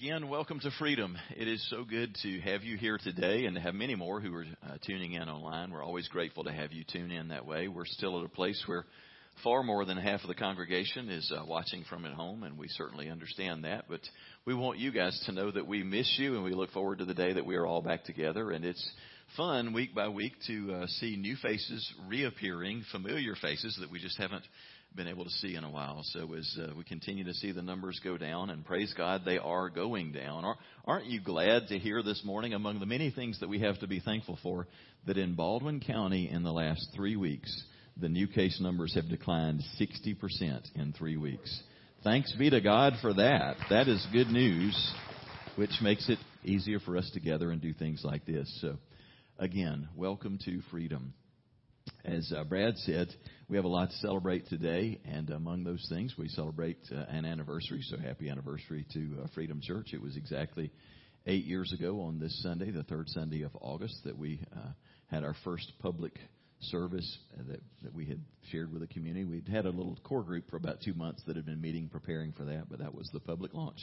[0.00, 1.18] Again, welcome to Freedom.
[1.36, 4.32] It is so good to have you here today and to have many more who
[4.32, 5.72] are uh, tuning in online.
[5.72, 7.66] We're always grateful to have you tune in that way.
[7.66, 8.84] We're still at a place where
[9.42, 12.68] far more than half of the congregation is uh, watching from at home, and we
[12.68, 13.86] certainly understand that.
[13.88, 14.02] But
[14.44, 17.04] we want you guys to know that we miss you, and we look forward to
[17.04, 18.52] the day that we are all back together.
[18.52, 18.90] And it's
[19.36, 24.16] fun week by week to uh, see new faces reappearing, familiar faces that we just
[24.16, 24.44] haven't
[24.94, 26.00] been able to see in a while.
[26.02, 29.38] So as uh, we continue to see the numbers go down, and praise God, they
[29.38, 30.44] are going down.
[30.84, 33.86] Aren't you glad to hear this morning, among the many things that we have to
[33.86, 34.66] be thankful for,
[35.06, 37.62] that in Baldwin County in the last three weeks,
[38.00, 40.16] the new case numbers have declined 60%
[40.74, 41.62] in three weeks.
[42.04, 43.56] Thanks be to God for that.
[43.70, 44.94] That is good news,
[45.56, 48.48] which makes it easier for us to gather and do things like this.
[48.60, 48.76] So,
[49.38, 51.12] again, welcome to freedom.
[52.04, 53.08] As uh, Brad said,
[53.48, 57.24] we have a lot to celebrate today, and among those things, we celebrate uh, an
[57.24, 57.80] anniversary.
[57.82, 59.92] So happy anniversary to uh, Freedom Church.
[59.92, 60.70] It was exactly
[61.26, 64.70] eight years ago on this Sunday, the third Sunday of August, that we uh,
[65.10, 66.18] had our first public
[66.60, 69.24] service that, that we had shared with the community.
[69.24, 72.32] We'd had a little core group for about two months that had been meeting, preparing
[72.32, 73.78] for that, but that was the public launch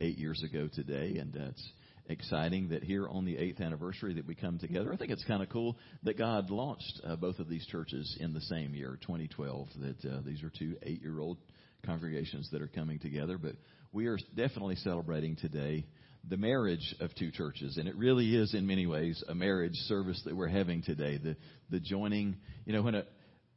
[0.00, 1.72] eight years ago today, and uh, it's
[2.08, 4.92] exciting that here on the eighth anniversary that we come together.
[4.92, 8.34] I think it's kind of cool that God launched uh, both of these churches in
[8.34, 9.68] the same year, 2012.
[9.80, 11.38] That uh, these are two eight-year-old
[11.84, 13.54] congregations that are coming together, but
[13.92, 15.86] we are definitely celebrating today
[16.28, 20.20] the marriage of two churches, and it really is in many ways a marriage service
[20.24, 21.18] that we're having today.
[21.18, 21.36] The
[21.70, 23.04] the joining, you know, when a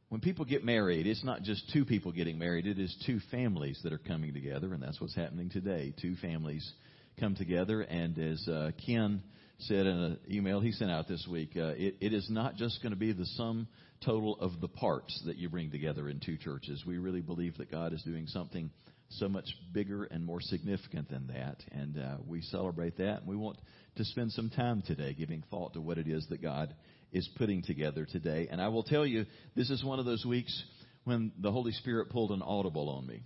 [0.08, 3.78] when people get married, it's not just two people getting married, it is two families
[3.84, 5.94] that are coming together, and that's what's happening today.
[6.00, 6.70] Two families
[7.18, 7.82] come together.
[7.82, 9.22] And as uh, Ken
[9.58, 12.82] said in an email he sent out this week, uh, it, it is not just
[12.82, 13.68] going to be the sum
[14.04, 16.84] total of the parts that you bring together in two churches.
[16.86, 18.70] We really believe that God is doing something
[19.10, 21.56] so much bigger and more significant than that.
[21.72, 23.20] And uh, we celebrate that.
[23.20, 23.58] And we want
[23.96, 26.74] to spend some time today giving thought to what it is that God
[27.10, 28.48] is putting together today.
[28.50, 29.24] And I will tell you,
[29.56, 30.62] this is one of those weeks
[31.04, 33.22] when the Holy Spirit pulled an audible on me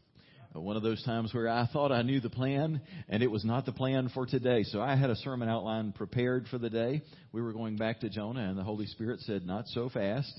[0.54, 3.64] one of those times where I thought I knew the plan and it was not
[3.64, 4.64] the plan for today.
[4.64, 7.02] So I had a sermon outline prepared for the day.
[7.32, 10.32] We were going back to Jonah and the Holy Spirit said, not so fast.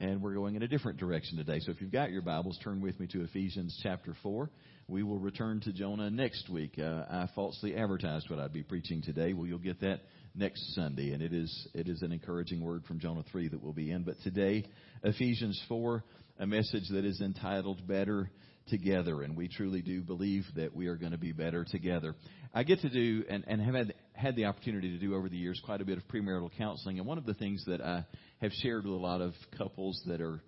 [0.00, 1.60] And we're going in a different direction today.
[1.60, 4.50] So if you've got your Bibles, turn with me to Ephesians chapter 4.
[4.88, 6.78] We will return to Jonah next week.
[6.78, 9.32] Uh, I falsely advertised what I'd be preaching today.
[9.32, 10.00] Well, you'll get that
[10.34, 11.12] next Sunday.
[11.12, 14.02] And it is, it is an encouraging word from Jonah 3 that we'll be in.
[14.02, 14.64] But today,
[15.04, 16.02] Ephesians 4,
[16.40, 18.28] a message that is entitled Better
[18.68, 22.14] together, and we truly do believe that we are going to be better together.
[22.52, 25.36] I get to do and, and have had, had the opportunity to do over the
[25.36, 28.04] years quite a bit of premarital counseling, and one of the things that I
[28.40, 30.40] have shared with a lot of couples that are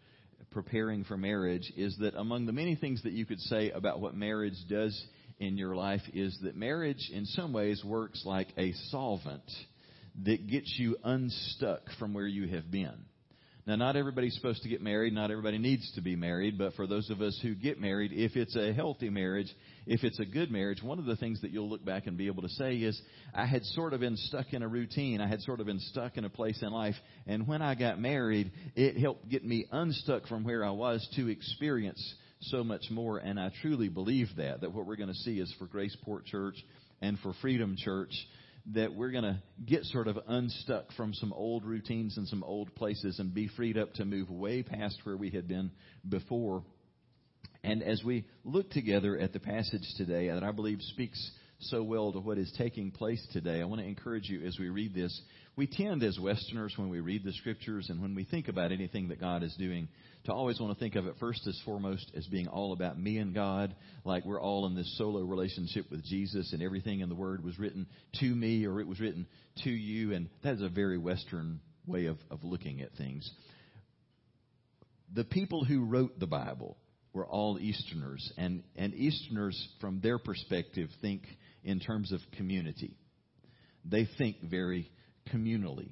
[0.51, 4.15] preparing for marriage is that among the many things that you could say about what
[4.15, 4.99] marriage does
[5.39, 9.51] in your life is that marriage in some ways works like a solvent
[10.25, 13.05] that gets you unstuck from where you have been.
[13.67, 15.13] Now, not everybody's supposed to get married.
[15.13, 16.57] Not everybody needs to be married.
[16.57, 19.53] But for those of us who get married, if it's a healthy marriage,
[19.87, 22.29] if it's a good marriage, one of the things that you'll look back and be
[22.29, 23.01] able to say is,
[23.35, 25.21] I had sort of been stuck in a routine.
[25.21, 26.95] I had sort of been stuck in a place in life.
[27.27, 31.29] And when I got married, it helped get me unstuck from where I was to
[31.29, 33.19] experience so much more.
[33.19, 36.55] And I truly believe that, that what we're going to see is for Graceport Church
[37.03, 38.13] and for Freedom Church,
[38.75, 42.75] that we're going to get sort of unstuck from some old routines and some old
[42.75, 45.71] places and be freed up to move way past where we had been
[46.09, 46.65] before.
[47.63, 52.13] And as we look together at the passage today that I believe speaks so well
[52.13, 55.21] to what is taking place today, I want to encourage you as we read this.
[55.57, 59.09] We tend as Westerners, when we read the scriptures and when we think about anything
[59.09, 59.89] that God is doing,
[60.25, 63.19] to always want to think of it first as foremost as being all about me
[63.19, 63.75] and God,
[64.05, 67.59] like we're all in this solo relationship with Jesus and everything in the Word was
[67.59, 67.87] written
[68.21, 69.27] to me or it was written
[69.65, 70.13] to you.
[70.13, 73.31] And that is a very Western way of, of looking at things.
[75.15, 76.77] The people who wrote the Bible
[77.17, 81.23] were all Easterners, and, and Easterners, from their perspective, think
[81.67, 82.97] in terms of community.
[83.85, 84.91] They think very
[85.35, 85.91] communally.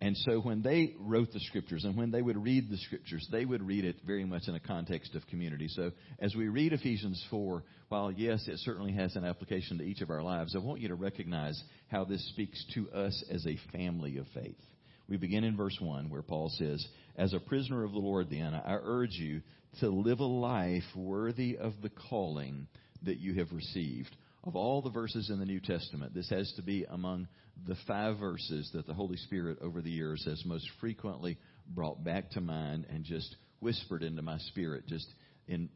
[0.00, 3.44] And so when they wrote the scriptures and when they would read the scriptures, they
[3.44, 5.66] would read it very much in a context of community.
[5.68, 10.00] So as we read Ephesians 4, while yes, it certainly has an application to each
[10.00, 13.58] of our lives, I want you to recognize how this speaks to us as a
[13.76, 14.60] family of faith.
[15.08, 16.86] We begin in verse 1 where Paul says,
[17.16, 19.40] As a prisoner of the Lord, then, I urge you
[19.80, 22.68] to live a life worthy of the calling
[23.02, 24.14] that you have received.
[24.44, 27.28] Of all the verses in the New Testament, this has to be among
[27.66, 31.38] the five verses that the Holy Spirit over the years has most frequently
[31.68, 35.06] brought back to mind and just whispered into my spirit, just
[35.48, 35.68] in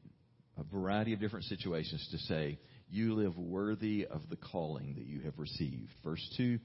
[0.56, 5.20] a variety of different situations, to say, you live worthy of the calling that you
[5.22, 5.90] have received.
[6.04, 6.58] Verse 2.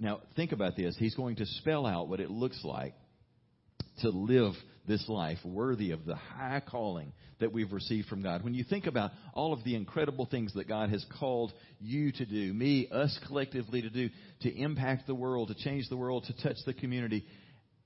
[0.00, 0.96] Now, think about this.
[0.98, 2.94] He's going to spell out what it looks like
[4.02, 4.52] to live
[4.86, 8.42] this life worthy of the high calling that we've received from God.
[8.42, 12.26] When you think about all of the incredible things that God has called you to
[12.26, 14.10] do, me, us collectively to do,
[14.42, 17.24] to impact the world, to change the world, to touch the community,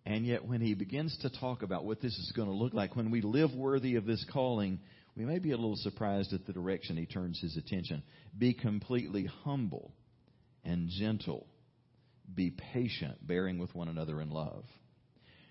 [0.05, 2.97] and yet when he begins to talk about what this is going to look like,
[2.97, 4.81] when we live worthy of this calling,
[5.17, 8.03] we may be a little surprised at the direction he turns his attention.
[8.37, 9.93] Be completely humble
[10.65, 11.47] and gentle.
[12.35, 14.65] Be patient, bearing with one another in love.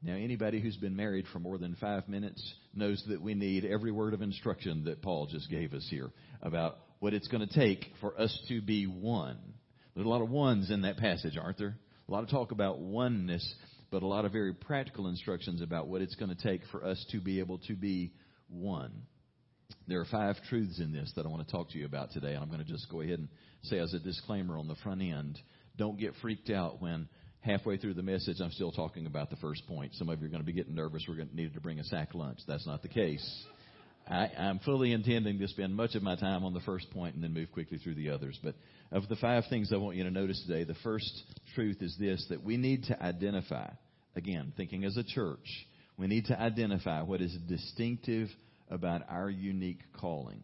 [0.00, 2.40] Now, anybody who's been married for more than five minutes
[2.72, 6.10] knows that we need every word of instruction that Paul just gave us here
[6.40, 9.38] about what it's going to take for us to be one.
[9.94, 11.76] There's a lot of ones in that passage, aren't there?
[12.08, 13.54] A lot of talk about oneness,
[13.90, 17.04] but a lot of very practical instructions about what it's going to take for us
[17.10, 18.12] to be able to be
[18.48, 18.92] one.
[19.88, 22.34] There are five truths in this that I want to talk to you about today,
[22.34, 23.28] and I'm going to just go ahead and
[23.62, 25.40] say as a disclaimer on the front end,
[25.76, 27.08] don't get freaked out when
[27.40, 29.94] halfway through the message, I'm still talking about the first point.
[29.94, 31.04] Some of you are going to be getting nervous.
[31.08, 32.40] We're going to need to bring a sack lunch.
[32.46, 33.44] That's not the case.
[34.08, 37.22] I, I'm fully intending to spend much of my time on the first point and
[37.22, 38.38] then move quickly through the others.
[38.42, 38.54] But
[38.90, 41.10] of the five things I want you to notice today, the first
[41.54, 43.68] truth is this that we need to identify,
[44.16, 45.46] again, thinking as a church,
[45.98, 48.28] we need to identify what is distinctive
[48.70, 50.42] about our unique calling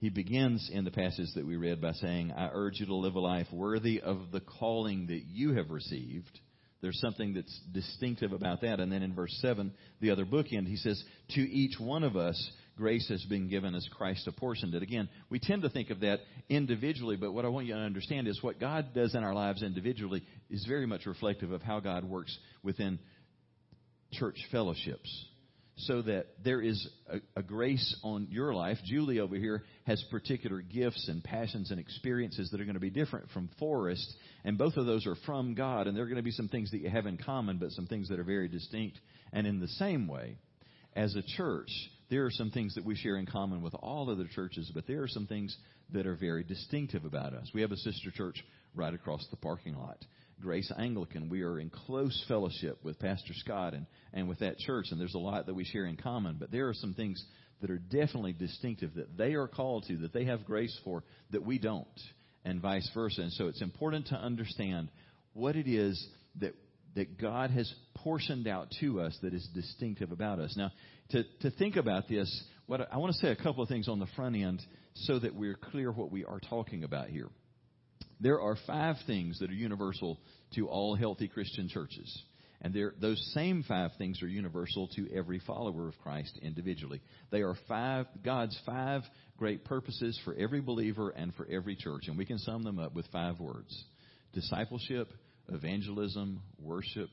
[0.00, 3.16] he begins in the passage that we read by saying, I urge you to live
[3.16, 6.40] a life worthy of the calling that you have received.
[6.80, 8.80] There's something that's distinctive about that.
[8.80, 9.70] And then in verse 7,
[10.00, 11.04] the other bookend, he says,
[11.34, 14.82] To each one of us, grace has been given as Christ apportioned it.
[14.82, 18.26] Again, we tend to think of that individually, but what I want you to understand
[18.26, 22.04] is what God does in our lives individually is very much reflective of how God
[22.04, 22.98] works within
[24.12, 25.26] church fellowships
[25.86, 28.78] so that there is a, a, grace on your life.
[28.84, 32.90] Julie over here has particular gifts and passions and experiences that are going to be
[32.90, 36.22] different from Forrest, and both of those are from God, and there are going to
[36.22, 38.98] be some things that you have in common, but some things that are very distinct.
[39.32, 40.36] And in the same way,
[40.94, 41.70] as a church,
[42.10, 45.02] there are some things that we share in common with all other churches, but there
[45.02, 45.56] are some things
[45.92, 47.50] that are very distinctive about us.
[47.54, 48.44] We have a sister church
[48.74, 50.04] right across the parking lot.
[50.40, 51.28] Grace Anglican.
[51.28, 55.14] We are in close fellowship with Pastor Scott and, and with that church, and there's
[55.14, 56.36] a lot that we share in common.
[56.38, 57.22] But there are some things
[57.60, 61.44] that are definitely distinctive that they are called to, that they have grace for, that
[61.44, 61.86] we don't,
[62.44, 63.22] and vice versa.
[63.22, 64.88] And so it's important to understand
[65.34, 66.08] what it is
[66.40, 66.54] that
[66.94, 70.54] that God has portioned out to us that is distinctive about us.
[70.56, 70.72] Now,
[71.10, 73.88] to, to think about this, what I, I want to say a couple of things
[73.88, 74.60] on the front end
[74.94, 77.28] so that we're clear what we are talking about here.
[78.20, 80.20] There are five things that are universal
[80.54, 82.22] to all healthy Christian churches.
[82.62, 87.00] And those same five things are universal to every follower of Christ individually.
[87.30, 89.02] They are five, God's five
[89.38, 92.08] great purposes for every believer and for every church.
[92.08, 93.84] And we can sum them up with five words.
[94.34, 95.10] Discipleship,
[95.48, 97.08] evangelism, worship,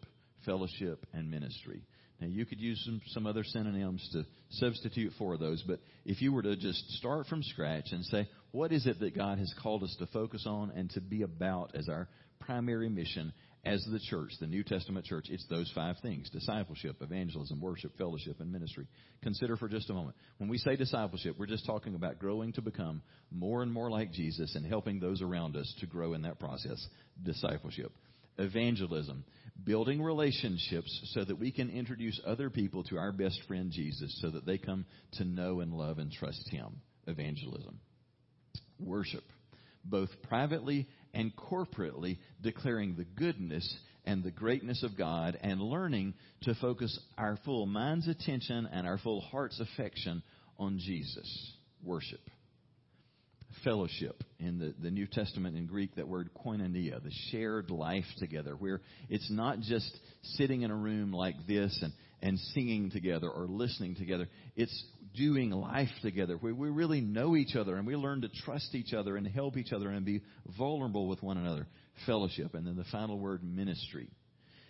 [0.45, 1.81] fellowship, and ministry.
[2.19, 6.33] Now, you could use some, some other synonyms to substitute for those, but if you
[6.33, 9.83] were to just start from scratch and say, what is it that God has called
[9.83, 12.07] us to focus on and to be about as our
[12.39, 13.33] primary mission
[13.65, 15.27] as the church, the New Testament church?
[15.29, 18.87] It's those five things discipleship, evangelism, worship, fellowship, and ministry.
[19.21, 20.15] Consider for just a moment.
[20.39, 24.11] When we say discipleship, we're just talking about growing to become more and more like
[24.11, 26.83] Jesus and helping those around us to grow in that process.
[27.23, 27.91] Discipleship.
[28.37, 29.23] Evangelism
[29.63, 34.29] building relationships so that we can introduce other people to our best friend Jesus so
[34.29, 36.81] that they come to know and love and trust Him.
[37.05, 37.79] Evangelism.
[38.79, 39.23] Worship.
[39.83, 46.13] Both privately and corporately declaring the goodness and the greatness of God and learning
[46.43, 50.23] to focus our full mind's attention and our full heart's affection
[50.57, 51.53] on Jesus.
[51.83, 52.21] Worship
[53.63, 58.55] fellowship in the, the New Testament in Greek, that word koinonia, the shared life together,
[58.55, 59.97] where it's not just
[60.35, 64.27] sitting in a room like this and, and singing together or listening together.
[64.55, 64.85] It's
[65.15, 68.93] doing life together where we really know each other and we learn to trust each
[68.93, 70.21] other and help each other and be
[70.57, 71.67] vulnerable with one another.
[72.05, 72.53] Fellowship.
[72.53, 74.09] And then the final word, ministry.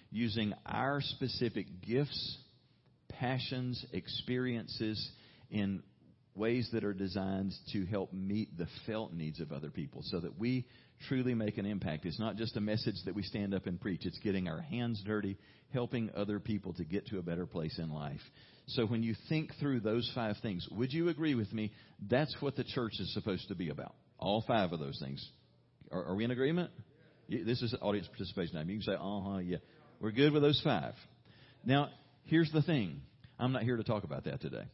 [0.10, 2.38] Using our specific gifts,
[3.10, 5.10] passions, experiences
[5.50, 5.84] in
[6.38, 10.38] ways that are designed to help meet the felt needs of other people so that
[10.40, 10.66] we
[11.08, 12.06] truly make an impact.
[12.06, 14.06] It's not just a message that we stand up and preach.
[14.06, 15.38] It's getting our hands dirty,
[15.74, 18.22] helping other people to get to a better place in life.
[18.68, 21.72] So when you think through those five things, would you agree with me?
[22.10, 23.96] That's what the church is supposed to be about.
[24.20, 25.26] All five of those things.
[25.92, 26.72] Are, are we in agreement?
[27.30, 28.70] This is audience participation time.
[28.70, 29.58] You can say, uh huh, yeah.
[30.00, 30.94] We're good with those five.
[31.66, 31.90] Now,
[32.26, 33.02] here's the thing.
[33.40, 34.66] I'm not here to talk about that today.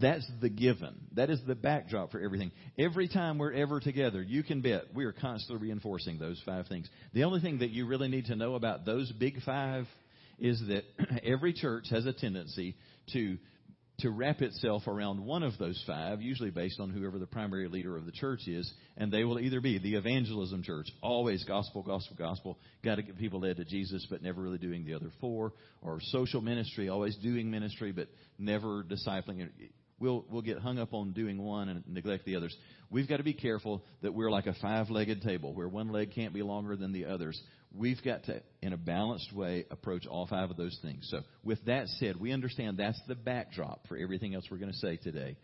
[0.00, 0.94] That's the given.
[1.14, 2.50] That is the backdrop for everything.
[2.78, 6.88] Every time we're ever together, you can bet we are constantly reinforcing those five things.
[7.12, 9.86] The only thing that you really need to know about those big five
[10.38, 10.84] is that
[11.24, 12.74] every church has a tendency
[13.12, 13.36] to
[13.98, 17.96] to wrap itself around one of those five, usually based on whoever the primary leader
[17.96, 22.16] of the church is, and they will either be the evangelism church, always gospel, gospel,
[22.18, 25.52] gospel, got to get people led to Jesus, but never really doing the other four,
[25.82, 28.08] or social ministry, always doing ministry, but
[28.38, 29.46] never discipling.
[30.02, 32.56] We'll, we'll get hung up on doing one and neglect the others.
[32.90, 36.10] We've got to be careful that we're like a five legged table where one leg
[36.12, 37.40] can't be longer than the others.
[37.72, 41.06] We've got to, in a balanced way, approach all five of those things.
[41.08, 44.78] So, with that said, we understand that's the backdrop for everything else we're going to
[44.78, 45.36] say today.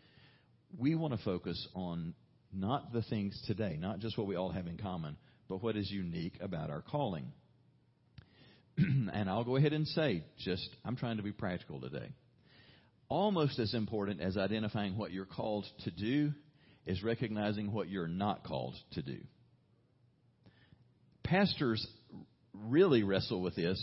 [0.76, 2.14] We want to focus on
[2.52, 5.16] not the things today, not just what we all have in common,
[5.48, 7.30] but what is unique about our calling.
[8.76, 12.08] and I'll go ahead and say, just, I'm trying to be practical today.
[13.08, 16.32] Almost as important as identifying what you're called to do
[16.86, 19.18] is recognizing what you're not called to do.
[21.22, 21.86] Pastors
[22.52, 23.78] really wrestle with this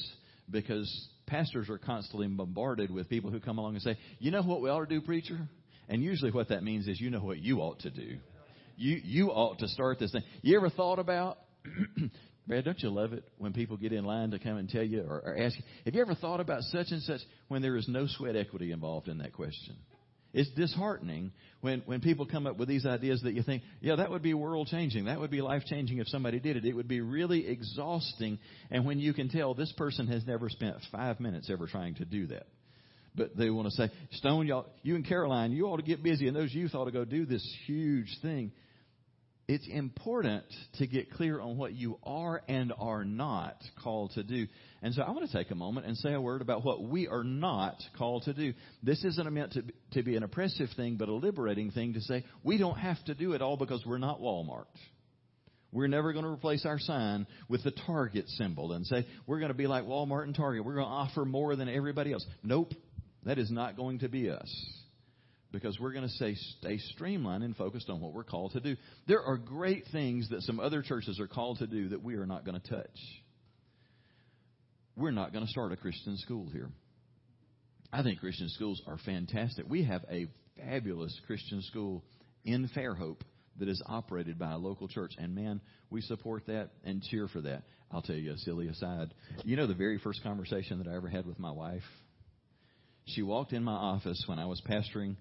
[0.50, 4.62] because pastors are constantly bombarded with people who come along and say, You know what
[4.62, 5.40] we ought to do, preacher?
[5.88, 8.18] And usually what that means is you know what you ought to do.
[8.78, 10.24] You, you ought to start this thing.
[10.42, 11.38] You ever thought about,
[12.48, 15.02] Brad, don't you love it when people get in line to come and tell you
[15.02, 17.88] or, or ask you, have you ever thought about such and such when there is
[17.88, 19.76] no sweat equity involved in that question?
[20.32, 24.12] It's disheartening when, when people come up with these ideas that you think, yeah, that
[24.12, 25.06] would be world changing.
[25.06, 26.66] That would be life changing if somebody did it.
[26.66, 28.38] It would be really exhausting.
[28.70, 32.06] And when you can tell this person has never spent five minutes ever trying to
[32.06, 32.48] do that.
[33.16, 36.28] But they want to say, Stone, y'all, you and Caroline, you ought to get busy,
[36.28, 38.52] and those youth ought to go do this huge thing
[39.48, 40.46] it's important
[40.80, 44.48] to get clear on what you are and are not called to do.
[44.82, 47.08] And so I want to take a moment and say a word about what we
[47.08, 48.54] are not called to do.
[48.82, 52.24] This isn't meant to, to be an oppressive thing, but a liberating thing to say
[52.44, 54.66] we don't have to do it all because we're not Walmart.
[55.72, 59.52] We're never going to replace our sign with the Target symbol and say we're going
[59.52, 60.66] to be like Walmart and Target.
[60.66, 62.26] We're going to offer more than everybody else.
[62.42, 62.74] Nope.
[63.26, 64.85] That is not going to be us
[65.56, 68.76] because we're going to stay, stay streamlined and focused on what we're called to do.
[69.08, 72.26] There are great things that some other churches are called to do that we are
[72.26, 73.00] not going to touch.
[74.98, 76.70] We're not going to start a Christian school here.
[77.92, 79.66] I think Christian schools are fantastic.
[79.70, 82.04] We have a fabulous Christian school
[82.44, 83.22] in Fairhope
[83.58, 85.14] that is operated by a local church.
[85.18, 87.64] And man, we support that and cheer for that.
[87.92, 89.14] I'll tell you a silly aside.
[89.46, 91.84] You know the very first conversation that I ever had with my wife?
[93.06, 95.16] She walked in my office when I was pastoring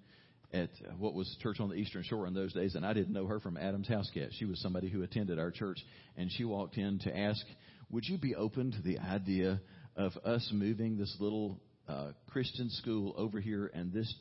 [0.55, 3.27] at what was church on the Eastern Shore in those days, and I didn't know
[3.27, 4.29] her from Adam's house cat.
[4.39, 5.79] She was somebody who attended our church,
[6.17, 7.45] and she walked in to ask,
[7.91, 9.61] "Would you be open to the idea
[9.97, 14.13] of us moving this little uh, Christian school over here and this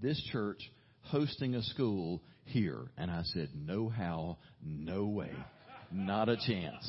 [0.00, 0.60] this church
[1.00, 5.32] hosting a school here?" And I said, "No how, no way,
[5.90, 6.86] not a chance."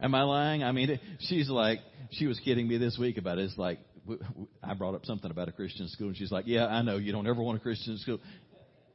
[0.00, 0.64] Am I lying?
[0.64, 1.78] I mean, she's like,
[2.10, 3.44] she was kidding me this week about it.
[3.44, 3.78] It's like,
[4.62, 7.12] I brought up something about a Christian school, and she's like, "Yeah, I know you
[7.12, 8.20] don't ever want a Christian school."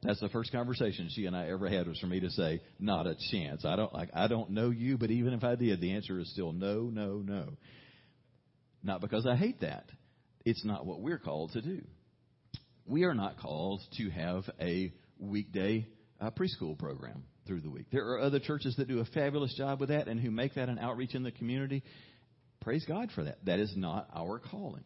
[0.02, 3.06] That's the first conversation she and I ever had was for me to say, "Not
[3.06, 4.10] a chance." I don't like.
[4.14, 7.18] I don't know you, but even if I did, the answer is still no, no,
[7.18, 7.56] no.
[8.82, 9.90] Not because I hate that.
[10.44, 11.82] It's not what we're called to do.
[12.86, 15.86] We are not called to have a weekday
[16.20, 17.86] uh, preschool program through the week.
[17.90, 20.68] There are other churches that do a fabulous job with that and who make that
[20.68, 21.82] an outreach in the community.
[22.60, 23.44] Praise God for that.
[23.44, 24.84] That is not our calling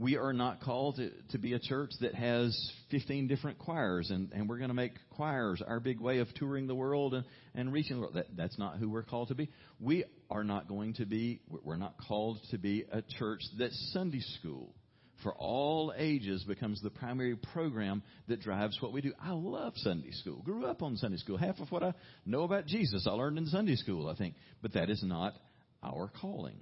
[0.00, 4.32] we are not called to, to be a church that has 15 different choirs and,
[4.32, 7.70] and we're going to make choirs our big way of touring the world and, and
[7.70, 8.14] reaching the world.
[8.14, 9.50] That, that's not who we're called to be.
[9.78, 14.22] We are not going to be, we're not called to be a church that Sunday
[14.38, 14.74] school
[15.22, 19.12] for all ages becomes the primary program that drives what we do.
[19.22, 20.40] I love Sunday school.
[20.42, 21.36] Grew up on Sunday school.
[21.36, 21.92] Half of what I
[22.24, 24.34] know about Jesus I learned in Sunday school, I think.
[24.62, 25.34] But that is not
[25.82, 26.56] our calling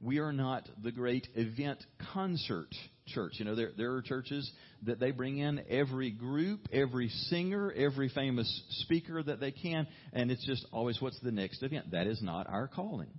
[0.00, 2.68] we are not the great event concert
[3.06, 3.32] church.
[3.36, 4.50] You know, there, there are churches
[4.84, 10.30] that they bring in every group, every singer, every famous speaker that they can, and
[10.30, 11.90] it's just always what's the next event.
[11.92, 13.10] That is not our calling.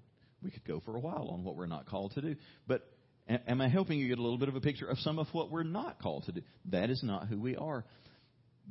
[0.42, 2.36] We could go for a while on what we're not called to do.
[2.66, 2.88] But
[3.28, 5.52] am I helping you get a little bit of a picture of some of what
[5.52, 6.42] we're not called to do?
[6.72, 7.84] That is not who we are.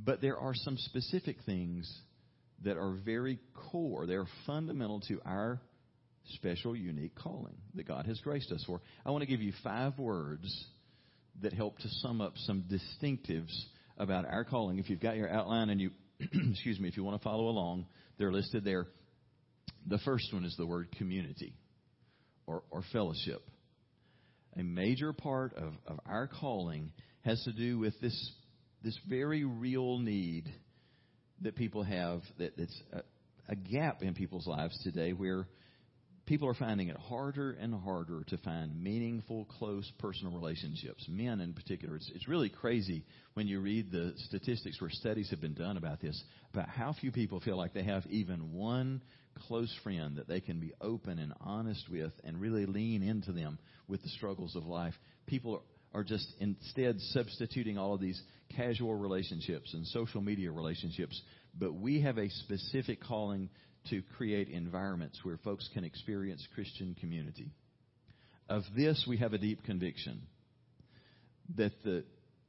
[0.02, 1.92] But there are some specific things
[2.64, 3.38] that are very
[3.70, 4.06] core.
[4.06, 5.60] They're fundamental to our
[6.34, 8.80] special, unique calling that God has graced us for.
[9.04, 10.66] I want to give you five words
[11.42, 13.52] that help to sum up some distinctives
[13.96, 14.78] about our calling.
[14.78, 17.86] If you've got your outline and you, excuse me, if you want to follow along,
[18.18, 18.86] they're listed there.
[19.86, 21.54] The first one is the word community
[22.46, 23.42] or, or fellowship.
[24.56, 26.92] A major part of, of our calling
[27.24, 28.32] has to do with this,
[28.82, 30.52] this very real need
[31.42, 33.02] that people have that, that's a,
[33.48, 35.46] a gap in people's lives today where
[36.28, 41.06] people are finding it harder and harder to find meaningful, close personal relationships.
[41.08, 45.40] Men, in particular, it's, it's really crazy when you read the statistics where studies have
[45.40, 49.00] been done about this, about how few people feel like they have even one
[49.46, 53.58] close friend that they can be open and honest with and really lean into them
[53.88, 54.94] with the struggles of life.
[55.26, 55.62] People
[55.94, 58.20] are just instead substituting all of these
[58.54, 61.18] casual relationships and social media relationships.
[61.58, 63.48] But we have a specific calling
[63.90, 67.50] to create environments where folks can experience Christian community.
[68.48, 70.22] Of this, we have a deep conviction
[71.56, 72.04] that the,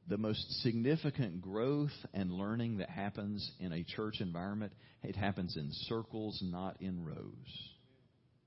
[0.08, 5.68] the most significant growth and learning that happens in a church environment, it happens in
[5.88, 7.70] circles, not in rows.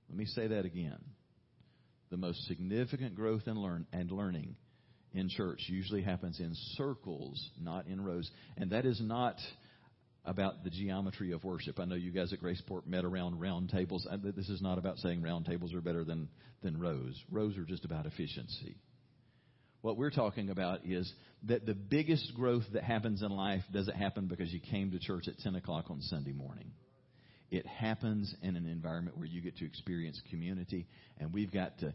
[0.09, 0.99] Let me say that again.
[2.11, 4.55] The most significant growth and, learn, and learning
[5.13, 8.29] in church usually happens in circles, not in rows.
[8.57, 9.37] And that is not
[10.25, 11.79] about the geometry of worship.
[11.79, 14.07] I know you guys at Graceport met around round tables.
[14.23, 16.29] This is not about saying round tables are better than,
[16.61, 17.21] than rows.
[17.29, 18.77] Rows are just about efficiency.
[19.81, 21.11] What we're talking about is
[21.43, 25.27] that the biggest growth that happens in life doesn't happen because you came to church
[25.27, 26.71] at 10 o'clock on Sunday morning.
[27.51, 30.87] It happens in an environment where you get to experience community,
[31.19, 31.93] and we've got to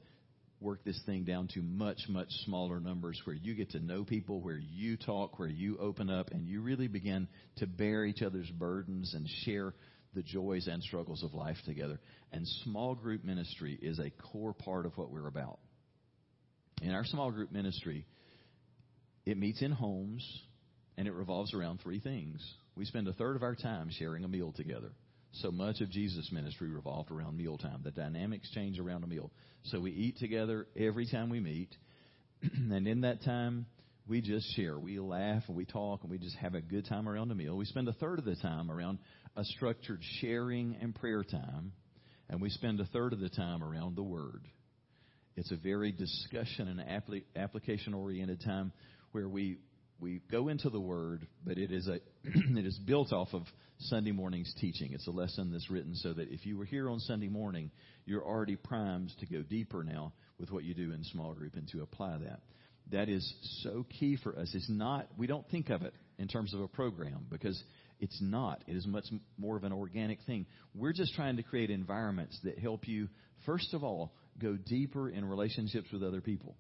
[0.61, 4.41] work this thing down to much, much smaller numbers where you get to know people,
[4.41, 8.51] where you talk, where you open up, and you really begin to bear each other's
[8.51, 9.75] burdens and share
[10.15, 12.01] the joys and struggles of life together.
[12.33, 15.59] And small group ministry is a core part of what we're about.
[16.83, 18.07] In our small group ministry,
[19.27, 20.27] it meets in homes
[20.97, 22.45] and it revolves around three things.
[22.75, 24.91] We spend a third of our time sharing a meal together.
[25.43, 27.81] So much of Jesus' ministry revolved around mealtime.
[27.85, 29.31] The dynamics change around a meal.
[29.65, 31.69] So we eat together every time we meet.
[32.43, 33.67] and in that time,
[34.09, 34.77] we just share.
[34.79, 37.57] We laugh and we talk and we just have a good time around a meal.
[37.57, 38.99] We spend a third of the time around
[39.37, 41.73] a structured sharing and prayer time.
[42.29, 44.43] And we spend a third of the time around the Word.
[45.37, 48.73] It's a very discussion and application oriented time
[49.13, 49.59] where we
[50.01, 53.43] we go into the Word, but it is a it is built off of
[53.79, 54.93] Sunday morning's teaching.
[54.93, 57.71] It's a lesson that's written so that if you were here on Sunday morning,
[58.07, 61.69] you're already primed to go deeper now with what you do in small group and
[61.69, 62.41] to apply that.
[62.91, 64.51] That is so key for us.
[64.55, 67.63] It's not we don't think of it in terms of a program because
[68.01, 68.63] it's not.
[68.67, 69.05] It is much
[69.37, 70.47] more of an organic thing.
[70.75, 73.09] We're just trying to create environments that help you,
[73.45, 76.57] first of all, go deeper in relationships with other people.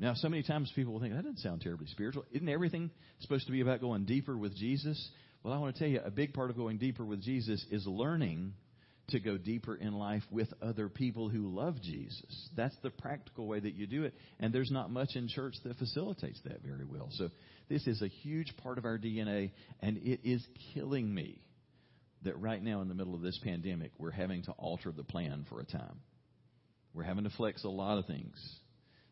[0.00, 2.24] Now, so many times people will think, that doesn't sound terribly spiritual.
[2.32, 5.10] Isn't everything supposed to be about going deeper with Jesus?
[5.42, 7.84] Well, I want to tell you, a big part of going deeper with Jesus is
[7.86, 8.52] learning
[9.08, 12.50] to go deeper in life with other people who love Jesus.
[12.56, 14.14] That's the practical way that you do it.
[14.38, 17.08] And there's not much in church that facilitates that very well.
[17.12, 17.30] So
[17.68, 21.40] this is a huge part of our DNA, and it is killing me
[22.22, 25.46] that right now in the middle of this pandemic, we're having to alter the plan
[25.48, 26.00] for a time.
[26.92, 28.36] We're having to flex a lot of things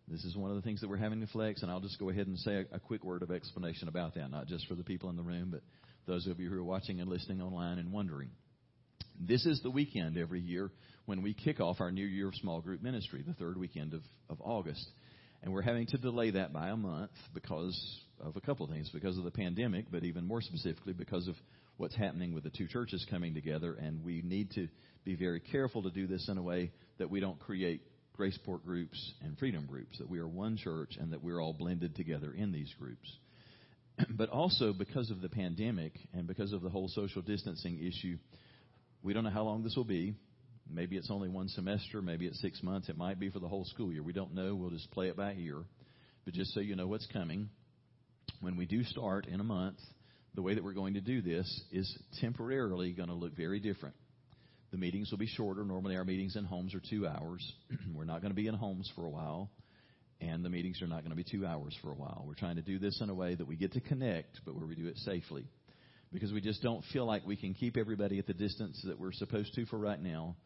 [0.08, 2.10] this is one of the things that we're having to flex, and I'll just go
[2.10, 4.84] ahead and say a, a, quick word of explanation about that, not just for the
[4.84, 5.62] people in the room, but
[6.06, 8.30] those of you who are watching and listening online and wondering.
[9.18, 10.70] This is the weekend every year
[11.06, 14.02] when we kick off our new year of small group ministry, the third weekend of,
[14.28, 14.86] of August.
[15.42, 18.90] And we're having to delay that by a month because of a couple of things,
[18.92, 21.34] because of the pandemic, but even more specifically because of
[21.78, 23.74] what's happening with the two churches coming together.
[23.74, 24.68] And we need to
[25.04, 27.82] be very careful to do this in a way that we don't create
[28.18, 31.94] Graceport groups and freedom groups, that we are one church and that we're all blended
[31.94, 33.10] together in these groups.
[34.10, 38.16] but also because of the pandemic and because of the whole social distancing issue,
[39.02, 40.14] we don't know how long this will be.
[40.68, 43.64] Maybe it's only one semester, maybe it's six months, it might be for the whole
[43.64, 44.02] school year.
[44.02, 44.54] We don't know.
[44.54, 45.62] We'll just play it by ear.
[46.24, 47.48] But just so you know what's coming,
[48.40, 49.78] when we do start in a month,
[50.34, 53.94] the way that we're going to do this is temporarily going to look very different.
[54.76, 55.64] The meetings will be shorter.
[55.64, 57.50] Normally, our meetings in homes are two hours.
[57.94, 59.50] We're not going to be in homes for a while,
[60.20, 62.24] and the meetings are not going to be two hours for a while.
[62.26, 64.66] We're trying to do this in a way that we get to connect, but where
[64.66, 65.46] we do it safely.
[66.12, 69.14] Because we just don't feel like we can keep everybody at the distance that we're
[69.14, 70.36] supposed to for right now.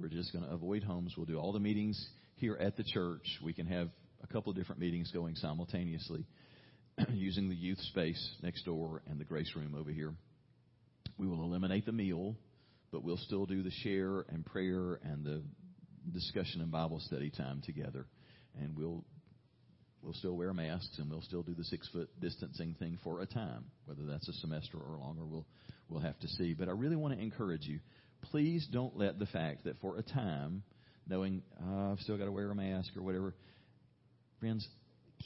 [0.00, 1.14] We're just going to avoid homes.
[1.16, 2.00] We'll do all the meetings
[2.36, 3.88] here at the church, we can have
[4.22, 6.24] a couple of different meetings going simultaneously
[7.12, 10.14] using the youth space next door and the grace room over here.
[11.18, 12.36] We will eliminate the meal,
[12.92, 15.42] but we'll still do the share and prayer and the
[16.12, 18.06] discussion and Bible study time together.
[18.60, 19.04] And we'll
[20.02, 23.26] we'll still wear masks and we'll still do the six foot distancing thing for a
[23.26, 25.24] time, whether that's a semester or longer.
[25.24, 25.46] We'll
[25.88, 26.54] we'll have to see.
[26.54, 27.80] But I really want to encourage you.
[28.30, 30.62] Please don't let the fact that for a time,
[31.08, 33.34] knowing uh, I've still got to wear a mask or whatever,
[34.40, 34.66] friends,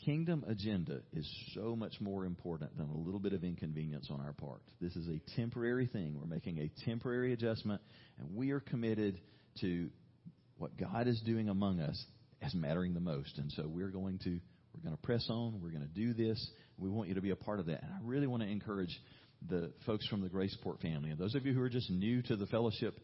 [0.04, 4.32] kingdom agenda is so much more important than a little bit of inconvenience on our
[4.32, 4.60] part.
[4.80, 6.16] This is a temporary thing.
[6.18, 7.80] We're making a temporary adjustment,
[8.18, 9.20] and we are committed
[9.60, 9.88] to
[10.58, 12.02] what God is doing among us
[12.42, 13.38] as mattering the most.
[13.38, 14.40] And so we're going to
[14.74, 15.60] we're going to press on.
[15.62, 16.50] We're going to do this.
[16.78, 17.82] We want you to be a part of that.
[17.82, 18.90] And I really want to encourage
[19.48, 22.36] the folks from the Graceport family and those of you who are just new to
[22.36, 22.98] the fellowship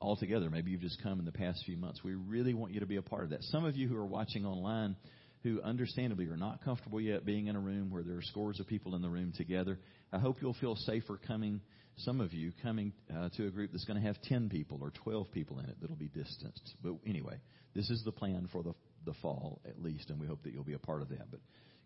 [0.00, 0.48] altogether.
[0.48, 2.00] Maybe you've just come in the past few months.
[2.02, 3.42] We really want you to be a part of that.
[3.44, 4.96] Some of you who are watching online
[5.42, 8.66] who understandably are not comfortable yet being in a room where there are scores of
[8.66, 9.78] people in the room together.
[10.12, 11.60] I hope you'll feel safer coming,
[11.98, 14.90] some of you coming uh, to a group that's going to have 10 people or
[15.02, 16.74] 12 people in it that'll be distanced.
[16.82, 17.40] But anyway,
[17.74, 18.74] this is the plan for the,
[19.06, 21.30] the fall at least, and we hope that you'll be a part of that.
[21.30, 21.40] But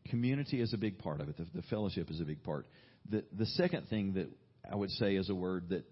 [0.09, 1.37] community is a big part of it.
[1.37, 2.67] The, the fellowship is a big part.
[3.09, 4.29] The, the second thing that
[4.71, 5.85] I would say is a word that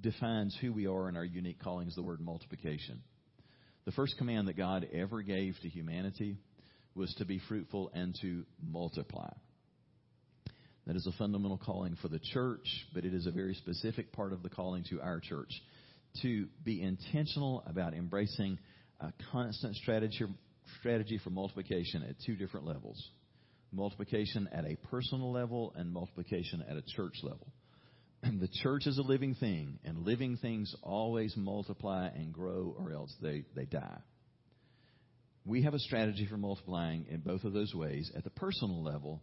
[0.00, 3.02] defines who we are and our unique calling is the word multiplication.
[3.84, 6.36] The first command that God ever gave to humanity
[7.00, 9.30] was to be fruitful and to multiply.
[10.86, 14.34] That is a fundamental calling for the church, but it is a very specific part
[14.34, 15.50] of the calling to our church
[16.20, 18.58] to be intentional about embracing
[19.00, 20.26] a constant strategy,
[20.80, 23.02] strategy for multiplication at two different levels
[23.72, 27.46] multiplication at a personal level and multiplication at a church level.
[28.22, 32.92] And the church is a living thing, and living things always multiply and grow, or
[32.92, 34.00] else they, they die.
[35.44, 38.10] We have a strategy for multiplying in both of those ways.
[38.14, 39.22] At the personal level,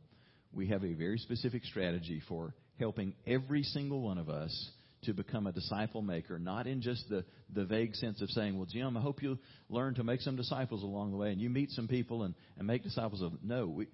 [0.52, 4.72] we have a very specific strategy for helping every single one of us
[5.04, 8.68] to become a disciple maker, not in just the, the vague sense of saying, well,
[8.70, 9.38] Jim, I hope you
[9.70, 12.66] learn to make some disciples along the way and you meet some people and, and
[12.66, 13.32] make disciples of.
[13.44, 13.88] No, we,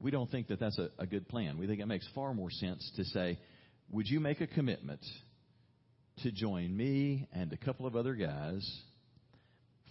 [0.00, 1.58] we don't think that that's a, a good plan.
[1.58, 3.38] We think it makes far more sense to say,
[3.90, 5.00] would you make a commitment
[6.22, 8.68] to join me and a couple of other guys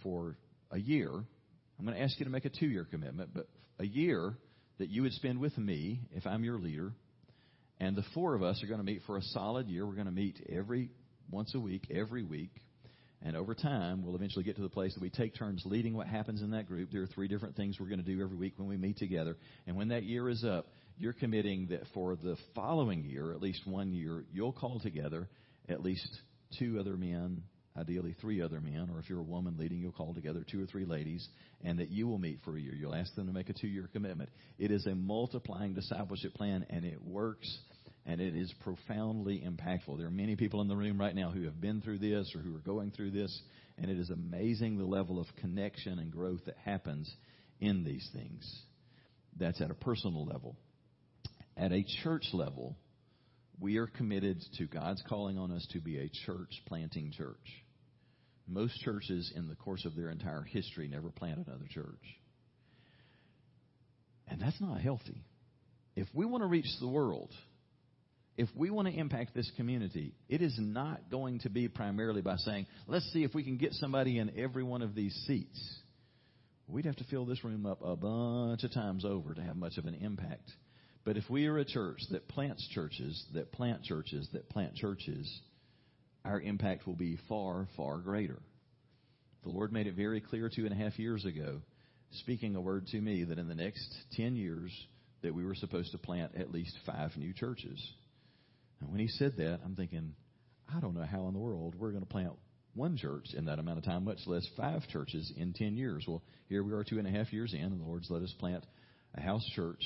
[0.03, 0.35] for
[0.69, 1.23] a year
[1.77, 3.47] I'm going to ask you to make a two year commitment, but
[3.79, 4.33] a year
[4.79, 6.93] that you would spend with me if I'm your leader.
[7.79, 9.85] And the four of us are going to meet for a solid year.
[9.85, 10.89] We're going to meet every
[11.29, 12.51] once a week, every week.
[13.21, 16.07] And over time, we'll eventually get to the place that we take turns leading what
[16.07, 16.89] happens in that group.
[16.91, 19.37] There are three different things we're going to do every week when we meet together.
[19.65, 23.61] And when that year is up, you're committing that for the following year, at least
[23.65, 25.27] one year, you'll call together
[25.69, 26.07] at least
[26.57, 27.43] two other men
[27.77, 30.65] ideally three other men, or if you're a woman leading, you'll call together two or
[30.65, 31.27] three ladies,
[31.63, 32.73] and that you will meet for a year.
[32.73, 34.29] You'll ask them to make a two year commitment.
[34.57, 37.47] It is a multiplying discipleship plan, and it works,
[38.05, 39.97] and it is profoundly impactful.
[39.97, 42.41] There are many people in the room right now who have been through this or
[42.41, 43.41] who are going through this,
[43.77, 47.11] and it is amazing the level of connection and growth that happens
[47.59, 48.61] in these things.
[49.39, 50.55] That's at a personal level.
[51.55, 52.75] At a church level,
[53.59, 57.35] we are committed to God's calling on us to be a church planting church.
[58.47, 62.03] Most churches, in the course of their entire history, never plant another church.
[64.27, 65.23] And that's not healthy.
[65.95, 67.31] If we want to reach the world,
[68.37, 72.35] if we want to impact this community, it is not going to be primarily by
[72.37, 75.79] saying, let's see if we can get somebody in every one of these seats.
[76.67, 79.77] We'd have to fill this room up a bunch of times over to have much
[79.77, 80.51] of an impact.
[81.03, 85.41] But if we are a church that plants churches, that plant churches, that plant churches,
[86.27, 88.39] our impact will be far, far greater.
[89.43, 91.61] The Lord made it very clear two and a half years ago,
[92.11, 94.71] speaking a word to me that in the next 10 years
[95.23, 97.81] that we were supposed to plant at least five new churches.
[98.81, 100.13] And when he said that, I'm thinking,
[100.73, 102.33] I don't know how in the world we're going to plant
[102.73, 106.03] one church in that amount of time, much less five churches in 10 years.
[106.07, 108.33] Well, here we are two and a half years in, and the Lord's let us
[108.37, 108.65] plant
[109.15, 109.81] a house church,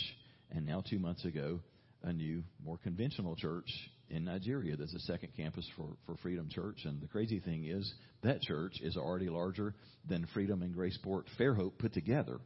[0.49, 1.61] and now two months ago,
[2.03, 3.69] a new, more conventional church
[4.09, 4.75] in Nigeria.
[4.75, 6.79] That's a second campus for, for Freedom Church.
[6.85, 7.91] And the crazy thing is,
[8.23, 9.73] that church is already larger
[10.07, 12.39] than Freedom and Graceport Fairhope put together.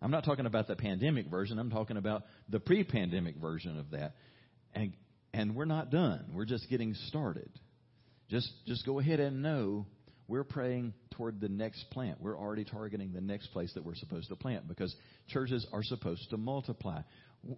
[0.00, 1.58] I'm not talking about the pandemic version.
[1.58, 4.14] I'm talking about the pre-pandemic version of that.
[4.74, 4.92] And,
[5.32, 6.26] and we're not done.
[6.34, 7.50] We're just getting started.
[8.30, 9.86] Just, just go ahead and know
[10.26, 12.20] we're praying toward the next plant.
[12.20, 14.94] We're already targeting the next place that we're supposed to plant because
[15.28, 17.00] churches are supposed to multiply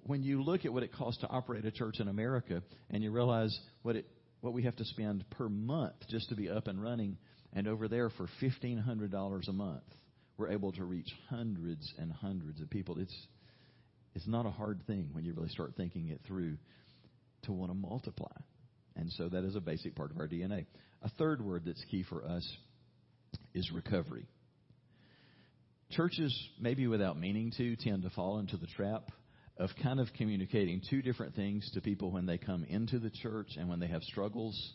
[0.05, 3.11] when you look at what it costs to operate a church in America and you
[3.11, 4.07] realize what it
[4.41, 7.17] what we have to spend per month just to be up and running
[7.53, 9.83] and over there for $1500 a month
[10.37, 12.99] we're able to reach hundreds and hundreds of people.
[12.99, 13.27] It's
[14.15, 16.57] it's not a hard thing when you really start thinking it through
[17.43, 18.33] to want to multiply.
[18.97, 20.65] And so that is a basic part of our DNA.
[21.03, 22.51] A third word that's key for us
[23.53, 24.27] is recovery.
[25.91, 29.11] Churches, maybe without meaning to, tend to fall into the trap
[29.59, 33.49] of kind of communicating two different things to people when they come into the church
[33.59, 34.73] and when they have struggles.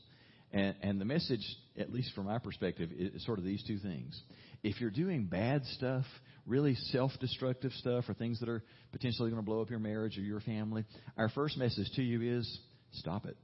[0.52, 1.46] And, and the message,
[1.78, 4.20] at least from my perspective, is sort of these two things.
[4.64, 6.06] If you're doing bad stuff,
[6.46, 10.18] really self destructive stuff, or things that are potentially going to blow up your marriage
[10.18, 10.84] or your family,
[11.18, 12.60] our first message to you is
[12.94, 13.38] stop it.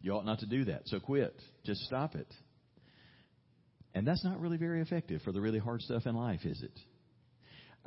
[0.00, 1.34] You ought not to do that, so quit.
[1.64, 2.32] Just stop it.
[3.94, 6.78] And that's not really very effective for the really hard stuff in life, is it?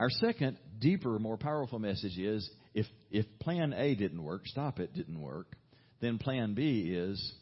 [0.02, 4.96] Our second, deeper, more powerful message is if, if plan A didn't work, stop it
[4.96, 5.56] didn't work,
[6.00, 7.34] then plan B is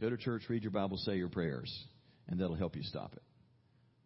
[0.00, 1.72] go to church, read your Bible, say your prayers,
[2.26, 3.22] and that'll help you stop it.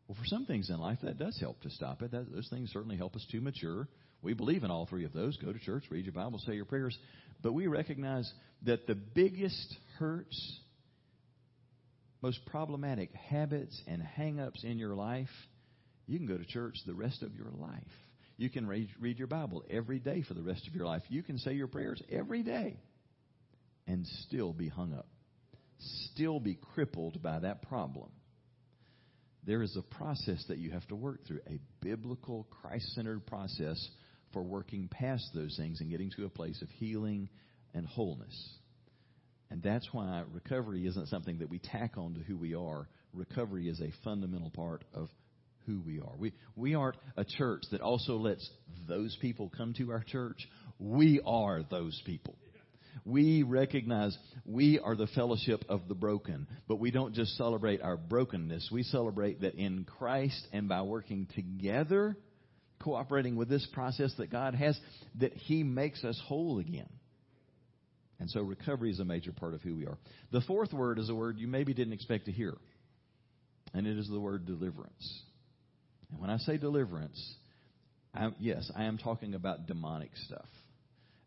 [0.06, 2.10] Well, for some things in life, that does help to stop it.
[2.10, 3.88] That, those things certainly help us to mature.
[4.20, 5.38] We believe in all three of those.
[5.38, 6.98] Go to church, read your Bible, say your prayers.
[7.40, 8.30] But we recognize
[8.66, 10.60] that the biggest hurts,
[12.20, 15.30] most problematic habits and hang-ups in your life,
[16.12, 17.80] you can go to church the rest of your life.
[18.36, 21.02] You can read, read your Bible every day for the rest of your life.
[21.08, 22.76] You can say your prayers every day
[23.86, 25.06] and still be hung up,
[26.10, 28.10] still be crippled by that problem.
[29.44, 33.88] There is a process that you have to work through, a biblical, Christ centered process
[34.34, 37.30] for working past those things and getting to a place of healing
[37.72, 38.50] and wholeness.
[39.50, 42.86] And that's why recovery isn't something that we tack on to who we are.
[43.14, 45.08] Recovery is a fundamental part of
[45.66, 46.12] who we are.
[46.16, 48.48] We, we aren't a church that also lets
[48.88, 50.48] those people come to our church.
[50.78, 52.36] We are those people.
[53.04, 57.96] We recognize we are the fellowship of the broken, but we don't just celebrate our
[57.96, 58.68] brokenness.
[58.70, 62.16] We celebrate that in Christ and by working together,
[62.80, 64.78] cooperating with this process that God has,
[65.20, 66.88] that He makes us whole again.
[68.20, 69.98] And so recovery is a major part of who we are.
[70.30, 72.54] The fourth word is a word you maybe didn't expect to hear,
[73.74, 75.22] and it is the word deliverance.
[76.12, 77.36] And when I say deliverance,
[78.14, 80.46] I, yes, I am talking about demonic stuff.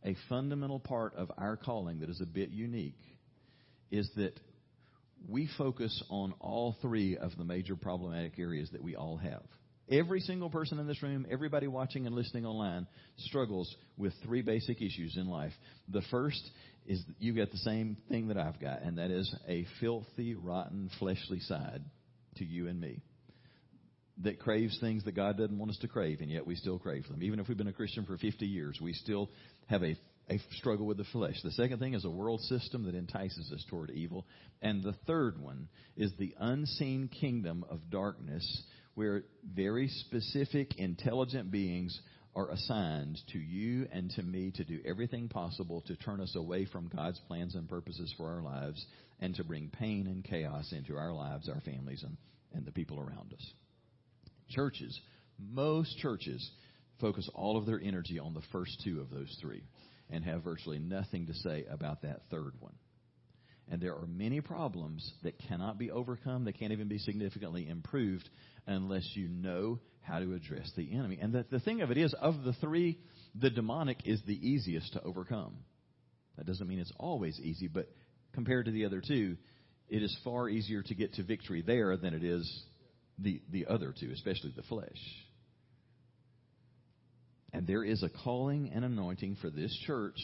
[0.06, 3.00] A fundamental part of our calling that is a bit unique
[3.90, 4.40] is that
[5.28, 9.42] we focus on all three of the major problematic areas that we all have.
[9.90, 14.82] Every single person in this room, everybody watching and listening online, struggles with three basic
[14.82, 15.54] issues in life.
[15.90, 16.42] The first
[16.86, 20.90] is you've got the same thing that I've got, and that is a filthy, rotten,
[21.00, 21.84] fleshly side
[22.38, 23.02] to you and me
[24.24, 27.08] that craves things that God doesn't want us to crave, and yet we still crave
[27.08, 27.22] them.
[27.22, 29.30] Even if we've been a Christian for 50 years, we still
[29.68, 29.98] have a,
[30.30, 31.36] a struggle with the flesh.
[31.44, 34.26] The second thing is a world system that entices us toward evil.
[34.62, 38.64] And the third one is the unseen kingdom of darkness
[38.96, 39.24] where
[39.54, 42.00] very specific, intelligent beings
[42.36, 46.66] are assigned to you and to me to do everything possible to turn us away
[46.66, 48.86] from God's plans and purposes for our lives
[49.20, 52.18] and to bring pain and chaos into our lives, our families, and,
[52.54, 53.54] and the people around us.
[54.50, 55.00] Churches,
[55.40, 56.50] most churches,
[57.00, 59.64] focus all of their energy on the first two of those three
[60.10, 62.76] and have virtually nothing to say about that third one.
[63.70, 68.30] And there are many problems that cannot be overcome, that can't even be significantly improved
[68.68, 71.18] unless you know how to address the enemy.
[71.20, 73.00] And the, the thing of it is, of the three,
[73.34, 75.56] the demonic is the easiest to overcome.
[76.38, 77.90] That doesn't mean it's always easy, but
[78.34, 79.38] compared to the other two,
[79.90, 82.64] it is far easier to get to victory there than it is
[83.20, 85.26] the, the other two, especially the flesh.
[87.54, 90.18] And there is a calling and anointing for this church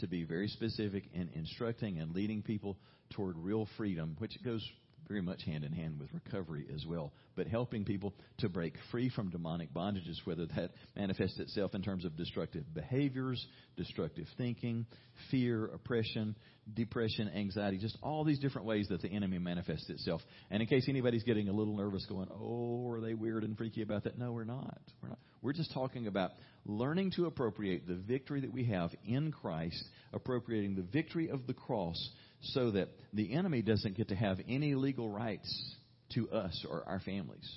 [0.00, 2.76] to be very specific in instructing and leading people
[3.10, 4.66] toward real freedom, which goes
[5.08, 7.12] very much hand in hand with recovery as well.
[7.34, 12.04] But helping people to break free from demonic bondages, whether that manifests itself in terms
[12.04, 13.44] of destructive behaviors,
[13.76, 14.86] destructive thinking,
[15.30, 16.36] fear, oppression,
[16.74, 20.20] depression, anxiety, just all these different ways that the enemy manifests itself.
[20.50, 23.82] And in case anybody's getting a little nervous, going, "Oh, are they weird and freaky
[23.82, 24.80] about that?" No, we're not.
[25.02, 25.18] We're not.
[25.42, 26.32] We're just talking about
[26.64, 31.54] learning to appropriate the victory that we have in Christ, appropriating the victory of the
[31.54, 31.98] cross
[32.42, 35.74] so that the enemy doesn't get to have any legal rights
[36.14, 37.48] to us or our families.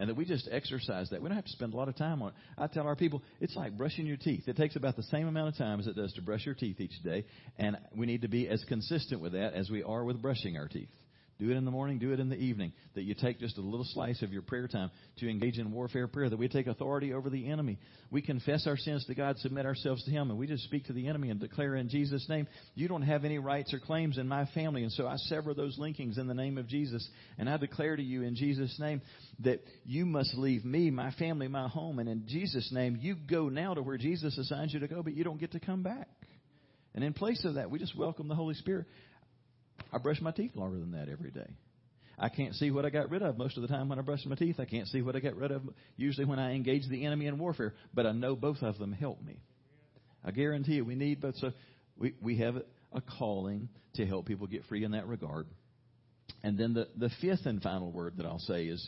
[0.00, 1.20] And that we just exercise that.
[1.20, 2.34] We don't have to spend a lot of time on it.
[2.56, 4.44] I tell our people, it's like brushing your teeth.
[4.46, 6.80] It takes about the same amount of time as it does to brush your teeth
[6.80, 7.24] each day.
[7.58, 10.68] And we need to be as consistent with that as we are with brushing our
[10.68, 10.90] teeth.
[11.38, 12.72] Do it in the morning, do it in the evening.
[12.96, 16.08] That you take just a little slice of your prayer time to engage in warfare
[16.08, 16.28] prayer.
[16.28, 17.78] That we take authority over the enemy.
[18.10, 20.92] We confess our sins to God, submit ourselves to Him, and we just speak to
[20.92, 24.26] the enemy and declare in Jesus' name, you don't have any rights or claims in
[24.26, 24.82] my family.
[24.82, 27.08] And so I sever those linkings in the name of Jesus.
[27.38, 29.00] And I declare to you in Jesus' name
[29.44, 32.00] that you must leave me, my family, my home.
[32.00, 35.14] And in Jesus' name, you go now to where Jesus assigns you to go, but
[35.14, 36.08] you don't get to come back.
[36.94, 38.86] And in place of that, we just welcome the Holy Spirit.
[39.92, 41.48] I brush my teeth longer than that every day.
[42.18, 44.24] I can't see what I got rid of most of the time when I brush
[44.26, 44.56] my teeth.
[44.58, 45.62] I can't see what I got rid of
[45.96, 47.74] usually when I engage the enemy in warfare.
[47.94, 49.40] But I know both of them help me.
[50.24, 51.36] I guarantee you, we need both.
[51.36, 51.52] So
[51.96, 52.56] we, we have
[52.92, 55.46] a calling to help people get free in that regard.
[56.42, 58.86] And then the, the fifth and final word that I'll say is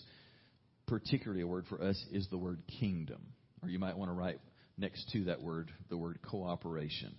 [0.86, 3.20] particularly a word for us is the word kingdom.
[3.62, 4.40] Or you might want to write
[4.76, 7.14] next to that word the word cooperation.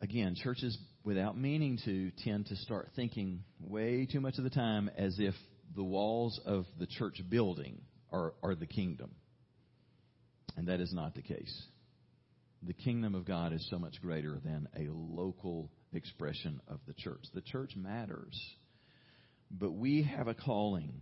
[0.00, 4.90] Again, churches without meaning to tend to start thinking way too much of the time
[4.96, 5.34] as if
[5.74, 7.80] the walls of the church building
[8.12, 9.12] are, are the kingdom.
[10.56, 11.66] And that is not the case.
[12.62, 17.24] The kingdom of God is so much greater than a local expression of the church.
[17.34, 18.38] The church matters.
[19.50, 21.00] But we have a calling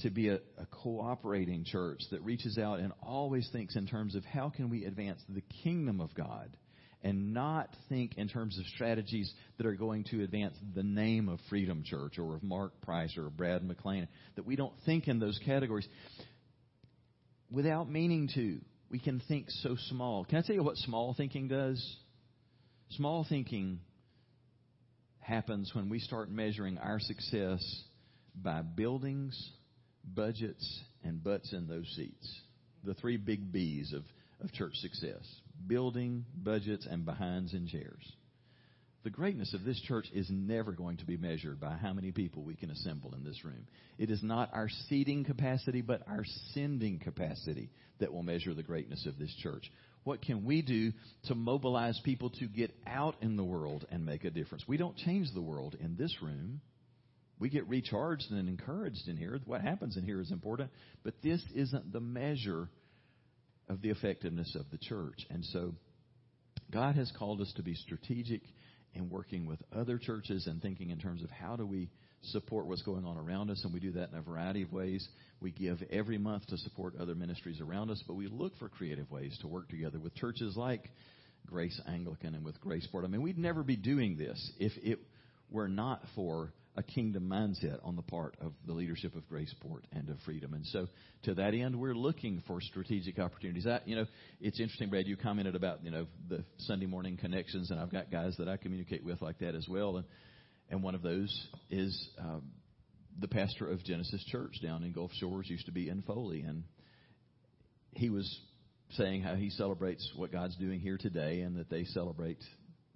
[0.00, 4.24] to be a, a, cooperating church that reaches out and always thinks in terms of
[4.24, 6.56] how can we advance the kingdom of God
[7.02, 11.38] and not think in terms of strategies that are going to advance the name of
[11.48, 14.08] Freedom Church or of Mark Price or Brad McLean.
[14.36, 15.86] That we don't think in those categories
[17.50, 18.60] without meaning to.
[18.90, 20.24] We can think so small.
[20.24, 21.96] Can I tell you what small thinking does?
[22.92, 23.80] Small thinking
[25.20, 27.62] happens when we start measuring our success
[28.34, 29.50] by buildings,
[30.04, 32.40] budgets, and butts in those seats.
[32.82, 34.04] The three big B's of,
[34.42, 35.22] of church success
[35.66, 38.12] building, budgets, and behinds in chairs.
[39.04, 42.42] The greatness of this church is never going to be measured by how many people
[42.42, 43.66] we can assemble in this room.
[43.96, 49.06] It is not our seating capacity, but our sending capacity that will measure the greatness
[49.06, 49.70] of this church.
[50.04, 50.92] What can we do
[51.24, 54.64] to mobilize people to get out in the world and make a difference?
[54.66, 56.60] We don't change the world in this room.
[57.38, 59.38] We get recharged and encouraged in here.
[59.46, 60.70] What happens in here is important,
[61.04, 62.68] but this isn't the measure
[63.68, 65.26] of the effectiveness of the church.
[65.30, 65.74] And so
[66.72, 68.42] God has called us to be strategic
[68.94, 71.90] in working with other churches and thinking in terms of how do we
[72.22, 75.06] support what's going on around us, and we do that in a variety of ways.
[75.40, 79.10] We give every month to support other ministries around us, but we look for creative
[79.10, 80.90] ways to work together with churches like
[81.46, 83.04] Grace Anglican and with Graceport.
[83.04, 84.98] I mean, we'd never be doing this if it
[85.50, 90.08] were not for a kingdom mindset on the part of the leadership of Graceport and
[90.08, 90.54] of Freedom.
[90.54, 90.86] And so,
[91.24, 93.66] to that end, we're looking for strategic opportunities.
[93.66, 94.06] I, you know,
[94.40, 95.08] it's interesting, Brad.
[95.08, 98.56] You commented about you know the Sunday morning connections, and I've got guys that I
[98.56, 99.96] communicate with like that as well.
[99.96, 100.06] And
[100.70, 102.42] and one of those is um,
[103.18, 106.62] the pastor of Genesis Church down in Gulf Shores, used to be in Foley, and
[107.90, 108.40] he was
[108.90, 112.38] saying how he celebrates what God's doing here today, and that they celebrate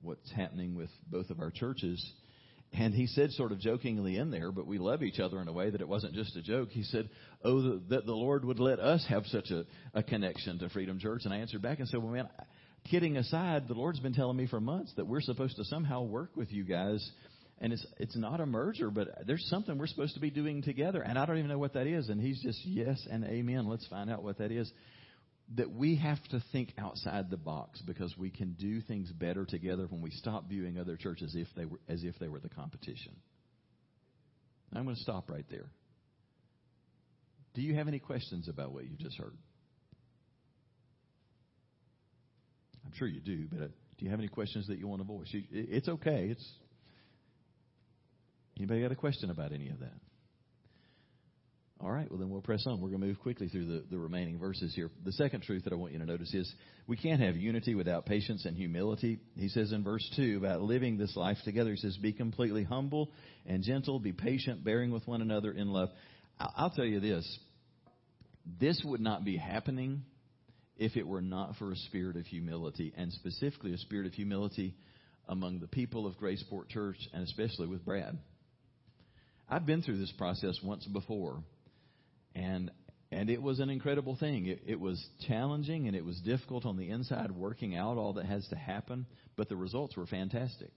[0.02, 2.12] what's happening with both of our churches
[2.74, 5.52] and he said, sort of jokingly in there, but we love each other in a
[5.52, 6.70] way that it wasn't just a joke.
[6.70, 7.10] He said,
[7.44, 11.22] Oh, that the Lord would let us have such a, a connection to Freedom Church.
[11.24, 12.28] And I answered back and said, Well, man,
[12.90, 16.30] kidding aside, the Lord's been telling me for months that we're supposed to somehow work
[16.34, 17.06] with you guys.
[17.60, 21.02] And it's it's not a merger, but there's something we're supposed to be doing together.
[21.02, 22.08] And I don't even know what that is.
[22.08, 23.68] And he's just, Yes and amen.
[23.68, 24.72] Let's find out what that is
[25.56, 29.86] that we have to think outside the box because we can do things better together
[29.88, 32.48] when we stop viewing other churches as if they were, as if they were the
[32.48, 33.14] competition.
[34.74, 35.66] I'm going to stop right there.
[37.54, 39.36] Do you have any questions about what you just heard?
[42.86, 43.66] I'm sure you do, but uh,
[43.98, 45.28] do you have any questions that you want to voice?
[45.32, 46.28] It's okay.
[46.30, 46.52] It's
[48.56, 49.92] anybody got a question about any of that?
[51.82, 52.80] All right, well, then we'll press on.
[52.80, 54.88] We're going to move quickly through the, the remaining verses here.
[55.04, 56.52] The second truth that I want you to notice is
[56.86, 59.18] we can't have unity without patience and humility.
[59.34, 63.10] He says in verse 2 about living this life together, he says, Be completely humble
[63.46, 65.88] and gentle, be patient, bearing with one another in love.
[66.38, 67.38] I'll tell you this
[68.60, 70.02] this would not be happening
[70.76, 74.74] if it were not for a spirit of humility, and specifically a spirit of humility
[75.28, 78.18] among the people of Graceport Church, and especially with Brad.
[79.48, 81.42] I've been through this process once before
[82.34, 82.70] and
[83.10, 84.46] and it was an incredible thing.
[84.46, 88.24] It, it was challenging and it was difficult on the inside, working out all that
[88.24, 89.06] has to happen,
[89.36, 90.70] but the results were fantastic.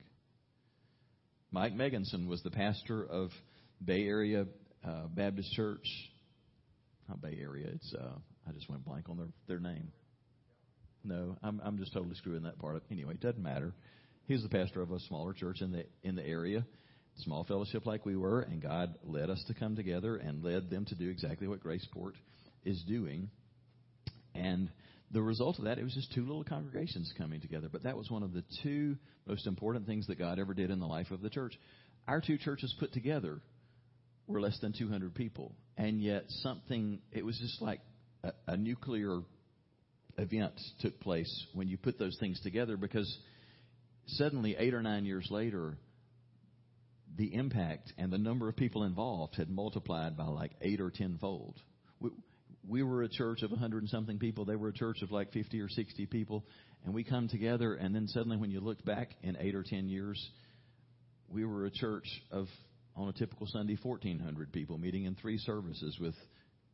[1.52, 3.30] Mike Meganson was the pastor of
[3.84, 4.46] Bay Area
[4.86, 5.88] uh, Baptist Church.
[7.08, 7.68] Not Bay Area.
[7.74, 9.92] It's uh, I just went blank on their their name.
[11.04, 12.84] No, I'm I'm just totally screwing that part up.
[12.92, 13.74] Anyway, it doesn't matter.
[14.28, 16.66] He's the pastor of a smaller church in the in the area,
[17.18, 20.86] small fellowship like we were, and God led us to come together and led them
[20.86, 22.14] to do exactly what Graceport
[22.64, 23.30] is doing.
[24.34, 24.70] And
[25.12, 27.70] the result of that, it was just two little congregations coming together.
[27.72, 30.80] But that was one of the two most important things that God ever did in
[30.80, 31.54] the life of the church.
[32.08, 33.40] Our two churches put together
[34.28, 37.80] were less than 200 people, and yet something, it was just like
[38.24, 39.20] a, a nuclear
[40.18, 43.18] event took place when you put those things together because
[44.08, 45.78] suddenly, eight or nine years later,
[47.18, 51.56] the impact and the number of people involved had multiplied by like eight or tenfold.
[52.00, 52.10] We,
[52.68, 54.46] we were a church of a 100 and something people.
[54.46, 56.46] They were a church of like 50 or 60 people.
[56.84, 59.88] And we come together, and then suddenly, when you looked back in eight or 10
[59.88, 60.24] years,
[61.30, 62.48] we were a church of,
[62.96, 66.14] on a typical Sunday, 1,400 people meeting in three services with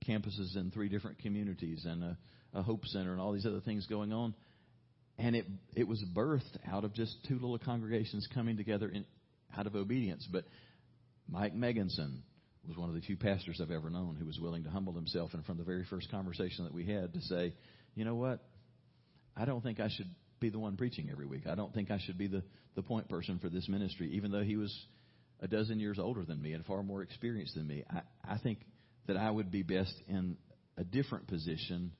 [0.07, 2.17] campuses in three different communities and a,
[2.53, 4.33] a Hope Center and all these other things going on.
[5.17, 9.05] And it, it was birthed out of just two little congregations coming together in,
[9.57, 10.27] out of obedience.
[10.31, 10.45] But
[11.29, 12.21] Mike Meganson
[12.67, 15.33] was one of the few pastors I've ever known who was willing to humble himself,
[15.33, 17.53] and from the very first conversation that we had, to say,
[17.95, 18.39] you know what?
[19.35, 21.47] I don't think I should be the one preaching every week.
[21.47, 22.43] I don't think I should be the,
[22.75, 24.75] the point person for this ministry, even though he was
[25.39, 27.83] a dozen years older than me and far more experienced than me.
[27.89, 28.59] I, I think
[29.07, 30.37] that I would be best in
[30.77, 31.91] a different position,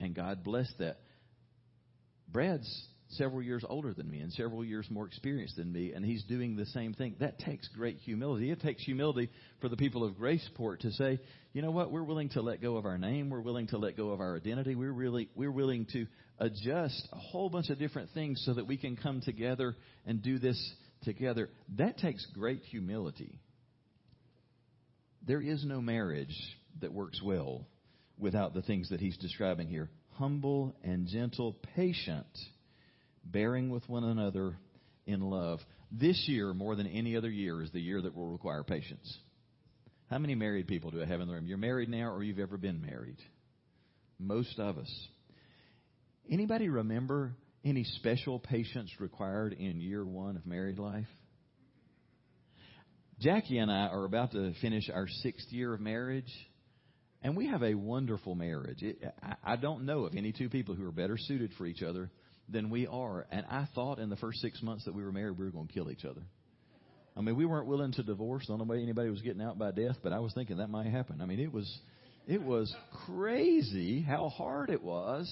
[0.00, 0.98] and God bless that.
[2.28, 6.22] Brad's several years older than me and several years more experienced than me, and he's
[6.24, 7.16] doing the same thing.
[7.20, 8.50] That takes great humility.
[8.50, 9.30] It takes humility
[9.60, 11.18] for the people of Graceport to say,
[11.52, 13.96] you know what, we're willing to let go of our name, we're willing to let
[13.96, 16.06] go of our identity, we're really we're willing to
[16.38, 20.38] adjust a whole bunch of different things so that we can come together and do
[20.38, 21.50] this together.
[21.76, 23.40] That takes great humility.
[25.26, 26.36] There is no marriage
[26.80, 27.66] that works well
[28.18, 29.90] without the things that he's describing here.
[30.12, 32.26] Humble and gentle, patient
[33.24, 34.56] bearing with one another
[35.06, 35.60] in love.
[35.92, 39.18] This year, more than any other year, is the year that will require patience.
[40.08, 41.46] How many married people do I have in the room?
[41.46, 43.18] You're married now or you've ever been married?
[44.18, 45.08] Most of us.
[46.30, 47.32] Anybody remember
[47.64, 51.06] any special patience required in year one of married life?
[53.20, 56.32] Jackie and I are about to finish our sixth year of marriage,
[57.22, 58.82] and we have a wonderful marriage.
[58.82, 61.82] It, I, I don't know of any two people who are better suited for each
[61.82, 62.10] other
[62.52, 63.26] than we are.
[63.30, 65.66] And I thought in the first six months that we were married, we were going
[65.66, 66.22] to kill each other.
[67.16, 68.46] I mean, we weren't willing to divorce.
[68.48, 70.86] I don't know anybody was getting out by death, but I was thinking that might
[70.86, 71.20] happen.
[71.20, 71.80] I mean, it was,
[72.26, 72.74] it was
[73.06, 75.30] crazy how hard it was,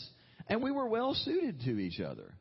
[0.48, 2.34] and we were well suited to each other.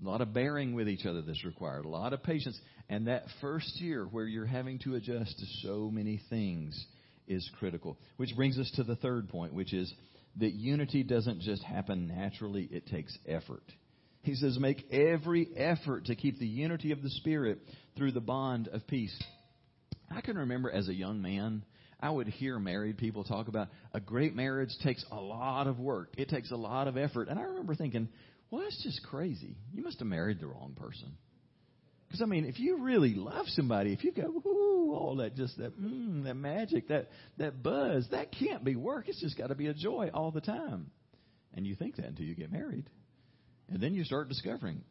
[0.00, 2.58] A lot of bearing with each other that's required, a lot of patience,
[2.88, 6.86] and that first year where you're having to adjust to so many things
[7.26, 7.98] is critical.
[8.16, 9.92] Which brings us to the third point, which is
[10.38, 13.62] that unity doesn't just happen naturally, it takes effort.
[14.22, 17.60] He says, make every effort to keep the unity of the Spirit
[17.96, 19.16] through the bond of peace.
[20.10, 21.64] I can remember as a young man,
[22.00, 26.14] I would hear married people talk about a great marriage takes a lot of work.
[26.16, 27.28] It takes a lot of effort.
[27.28, 28.08] And I remember thinking,
[28.50, 29.56] well, that's just crazy.
[29.72, 31.12] You must have married the wrong person.
[32.08, 35.58] Because I mean, if you really love somebody, if you go, whoo, all that just
[35.58, 39.08] that, mm, that magic, that that buzz, that can't be work.
[39.08, 40.90] It's just got to be a joy all the time.
[41.54, 42.88] And you think that until you get married,
[43.68, 44.82] and then you start discovering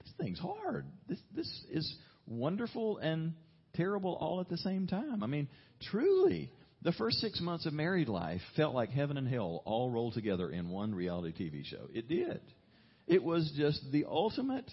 [0.00, 0.86] this thing's hard.
[1.08, 1.96] This this is
[2.26, 3.34] wonderful and
[3.74, 5.24] terrible all at the same time.
[5.24, 5.48] I mean,
[5.90, 6.52] truly,
[6.82, 10.50] the first six months of married life felt like heaven and hell all rolled together
[10.50, 11.88] in one reality TV show.
[11.92, 12.40] It did.
[13.06, 14.70] It was just the ultimate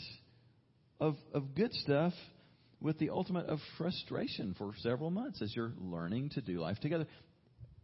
[1.01, 2.13] of, of good stuff
[2.79, 7.07] with the ultimate of frustration for several months as you're learning to do life together.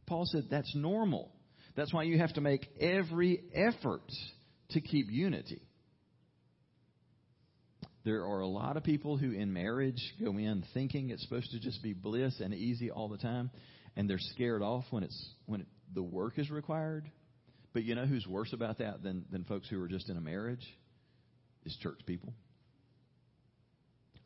[0.05, 1.31] Paul said that's normal.
[1.75, 4.09] That's why you have to make every effort
[4.69, 5.61] to keep unity.
[8.05, 11.59] There are a lot of people who in marriage go in thinking it's supposed to
[11.59, 13.51] just be bliss and easy all the time,
[13.95, 17.09] and they're scared off when it's when it, the work is required.
[17.73, 20.21] But you know who's worse about that than, than folks who are just in a
[20.21, 20.65] marriage?
[21.65, 22.33] Is church people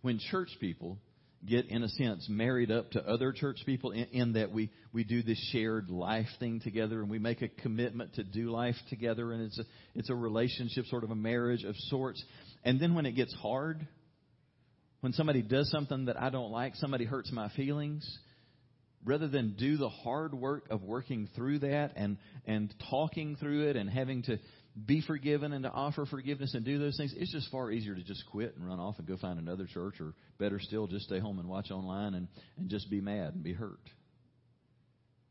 [0.02, 0.97] when church people
[1.45, 5.04] get, in a sense, married up to other church people in, in, that we, we
[5.04, 9.32] do this shared life thing together and we make a commitment to do life together
[9.32, 9.64] and it's a,
[9.95, 12.24] it's a relationship, sort of a marriage of sorts.
[12.64, 13.86] And then when it gets hard,
[15.02, 18.06] when somebody does something that I don't like, somebody hurts my feelings,
[19.04, 23.76] rather than do the hard work of working through that and, and talking through it
[23.76, 24.38] and having to
[24.86, 28.03] be forgiven and to offer forgiveness and do those things, it's just far easier to
[28.03, 31.19] just quit and run off and go find another church, or better still, just stay
[31.19, 33.82] home and watch online and, and just be mad and be hurt.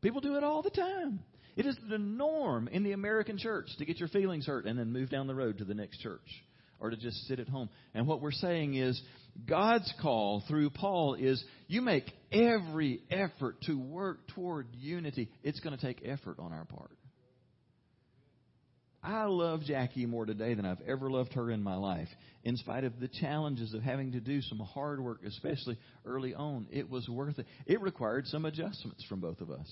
[0.01, 1.19] People do it all the time.
[1.55, 4.91] It is the norm in the American church to get your feelings hurt and then
[4.91, 6.21] move down the road to the next church.
[6.81, 7.69] or to just sit at home.
[7.93, 9.01] And what we're saying is
[9.47, 15.29] God's call through Paul is you make every effort to work toward unity.
[15.43, 16.97] It's going to take effort on our part.
[19.03, 22.07] I love Jackie more today than I've ever loved her in my life.
[22.43, 26.67] In spite of the challenges of having to do some hard work, especially early on,
[26.71, 27.47] it was worth it.
[27.65, 29.67] It required some adjustments from both of us.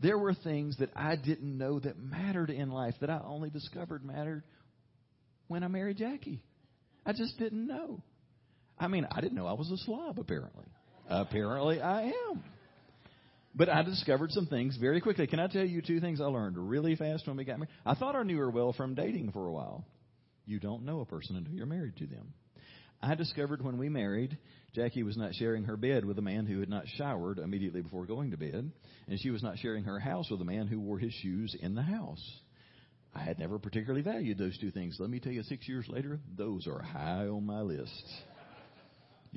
[0.00, 4.04] There were things that I didn't know that mattered in life that I only discovered
[4.04, 4.44] mattered
[5.48, 6.40] when I married Jackie.
[7.06, 8.02] I just didn't know.
[8.78, 10.66] I mean, I didn't know I was a slob, apparently.
[11.08, 12.44] Apparently, I am.
[13.58, 15.26] But I discovered some things very quickly.
[15.26, 17.72] Can I tell you two things I learned really fast when we got married?
[17.84, 19.84] I thought I knew her well from dating for a while.
[20.46, 22.32] You don't know a person until you're married to them.
[23.02, 24.38] I discovered when we married,
[24.74, 28.06] Jackie was not sharing her bed with a man who had not showered immediately before
[28.06, 28.70] going to bed,
[29.08, 31.74] and she was not sharing her house with a man who wore his shoes in
[31.74, 32.24] the house.
[33.12, 34.96] I had never particularly valued those two things.
[35.00, 38.04] Let me tell you, six years later, those are high on my list.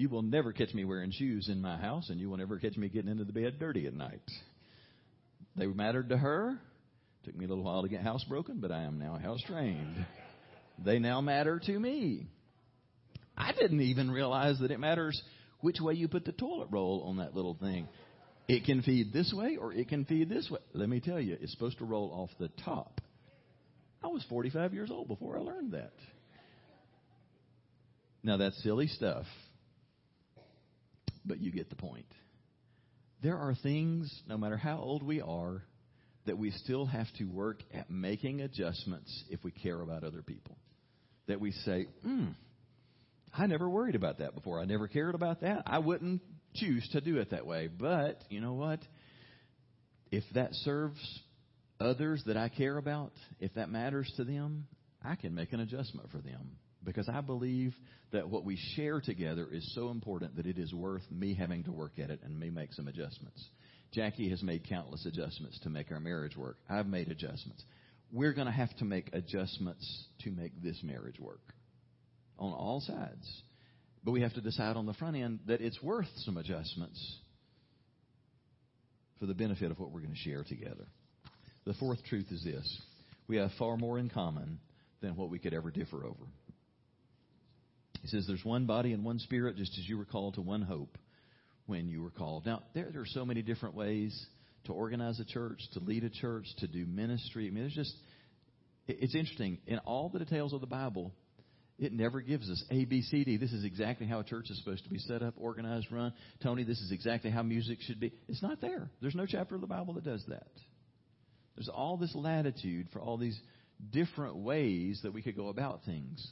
[0.01, 2.75] You will never catch me wearing shoes in my house, and you will never catch
[2.75, 4.23] me getting into the bed dirty at night.
[5.55, 6.57] They mattered to her.
[7.23, 10.03] Took me a little while to get housebroken, but I am now house trained.
[10.83, 12.25] They now matter to me.
[13.37, 15.21] I didn't even realize that it matters
[15.59, 17.87] which way you put the toilet roll on that little thing.
[18.47, 20.61] It can feed this way or it can feed this way.
[20.73, 23.01] Let me tell you, it's supposed to roll off the top.
[24.03, 25.93] I was 45 years old before I learned that.
[28.23, 29.27] Now that's silly stuff
[31.26, 32.05] but you get the point.
[33.22, 35.63] There are things, no matter how old we are,
[36.26, 40.57] that we still have to work at making adjustments if we care about other people.
[41.28, 42.28] That we say, hmm,
[43.34, 44.59] I never worried about that before.
[44.59, 45.63] I never cared about that.
[45.65, 46.22] I wouldn't
[46.55, 47.67] choose to do it that way.
[47.67, 48.80] But you know what?
[50.11, 50.99] If that serves
[51.80, 54.67] others that I care about, if that matters to them,
[55.03, 57.73] I can make an adjustment for them because I believe
[58.11, 61.71] that what we share together is so important that it is worth me having to
[61.71, 63.43] work at it and me make some adjustments.
[63.93, 66.57] Jackie has made countless adjustments to make our marriage work.
[66.69, 67.63] I've made adjustments.
[68.11, 71.41] We're going to have to make adjustments to make this marriage work
[72.39, 73.41] on all sides.
[74.03, 77.17] But we have to decide on the front end that it's worth some adjustments
[79.19, 80.88] for the benefit of what we're going to share together.
[81.65, 82.82] The fourth truth is this
[83.27, 84.59] we have far more in common
[85.01, 86.25] than what we could ever differ over.
[88.01, 90.61] He says there's one body and one spirit, just as you were called to one
[90.61, 90.97] hope
[91.67, 92.45] when you were called.
[92.45, 94.25] Now, there, there are so many different ways
[94.65, 97.47] to organize a church, to lead a church, to do ministry.
[97.47, 97.95] I mean, there's just,
[98.87, 99.59] it's interesting.
[99.67, 101.11] In all the details of the Bible,
[101.77, 103.37] it never gives us A, B, C, D.
[103.37, 106.13] This is exactly how a church is supposed to be set up, organized, run.
[106.43, 108.11] Tony, this is exactly how music should be.
[108.27, 108.89] It's not there.
[109.01, 110.51] There's no chapter of the Bible that does that.
[111.55, 113.39] There's all this latitude for all these
[113.91, 116.25] different ways that we could go about things.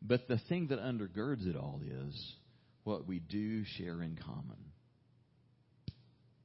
[0.00, 2.34] But the thing that undergirds it all is
[2.84, 4.56] what we do share in common.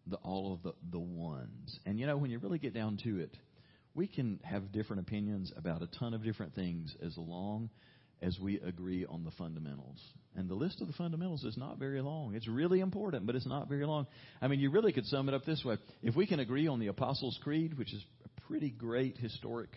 [0.08, 1.80] The, all of the, the ones.
[1.86, 3.38] And you know, when you really get down to it,
[3.96, 7.70] we can have different opinions about a ton of different things as long
[8.22, 10.00] as we agree on the fundamentals.
[10.36, 12.36] And the list of the fundamentals is not very long.
[12.36, 14.08] It's really important, but it's not very long.
[14.42, 15.78] I mean, you really could sum it up this way.
[16.02, 19.70] If we can agree on the Apostles' Creed, which is a pretty great historic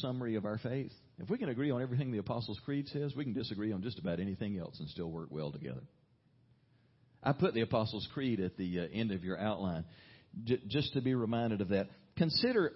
[0.00, 0.92] summary of our faith.
[1.18, 3.98] If we can agree on everything the Apostles' Creed says, we can disagree on just
[3.98, 5.82] about anything else and still work well together.
[7.22, 9.84] I put the Apostles' Creed at the uh, end of your outline
[10.44, 11.88] j- just to be reminded of that.
[12.16, 12.72] Consider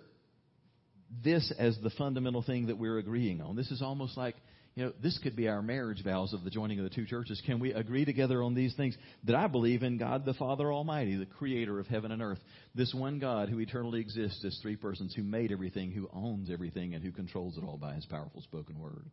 [1.23, 3.57] this as the fundamental thing that we're agreeing on.
[3.57, 4.37] This is almost like
[4.77, 7.43] you know, this could be our marriage vows of the joining of the two churches.
[7.45, 8.97] Can we agree together on these things?
[9.25, 12.39] That I believe in God the Father Almighty, the creator of heaven and earth.
[12.75, 16.95] This one God who eternally exists as three persons, who made everything, who owns everything,
[16.95, 19.11] and who controls it all by his powerful spoken word.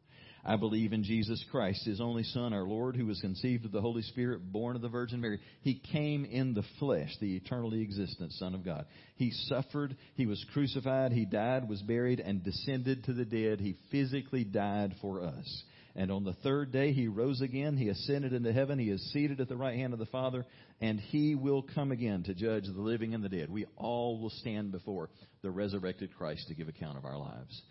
[0.48, 3.82] I believe in Jesus Christ, his only Son, our Lord, who was conceived of the
[3.82, 5.40] Holy Spirit, born of the Virgin Mary.
[5.62, 8.86] He came in the flesh, the eternally existent Son of God.
[9.18, 13.60] He suffered, he was crucified, he died, was buried, and descended to the dead.
[13.60, 15.64] He physically died for us.
[15.98, 17.76] And on the third day he rose again.
[17.76, 18.80] He ascended into heaven.
[18.80, 20.46] He is seated at the right hand of the Father.
[20.80, 23.50] And he will come again to judge the living and the dead.
[23.50, 25.10] We all will stand before
[25.42, 27.62] the resurrected Christ to give account of our lives.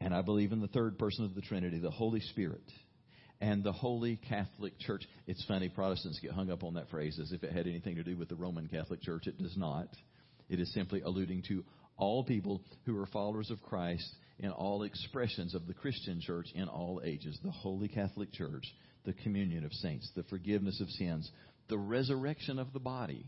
[0.00, 2.62] And I believe in the third person of the Trinity, the Holy Spirit,
[3.40, 5.04] and the Holy Catholic Church.
[5.26, 8.04] It's funny, Protestants get hung up on that phrase as if it had anything to
[8.04, 9.26] do with the Roman Catholic Church.
[9.26, 9.88] It does not.
[10.48, 11.64] It is simply alluding to
[11.96, 14.06] all people who are followers of Christ
[14.38, 18.64] in all expressions of the Christian church in all ages the Holy Catholic Church,
[19.04, 21.30] the communion of saints, the forgiveness of sins,
[21.68, 23.26] the resurrection of the body,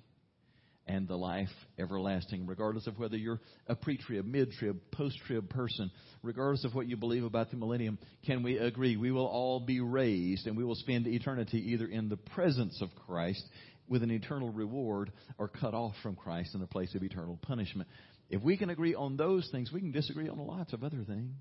[0.88, 5.48] and the life everlasting, regardless of whether you're a pre trib, mid trib, post trib
[5.50, 5.90] person,
[6.22, 9.80] regardless of what you believe about the millennium, can we agree we will all be
[9.80, 13.44] raised and we will spend eternity either in the presence of Christ
[13.88, 17.88] with an eternal reward or cut off from Christ in the place of eternal punishment?
[18.30, 21.34] If we can agree on those things, we can disagree on lots of other things.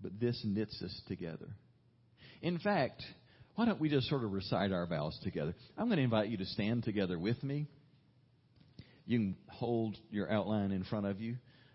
[0.00, 1.48] But this knits us together.
[2.42, 3.02] In fact,
[3.54, 5.54] why don't we just sort of recite our vows together?
[5.76, 7.66] I'm going to invite you to stand together with me.
[9.10, 11.34] You can hold your outline in front of you.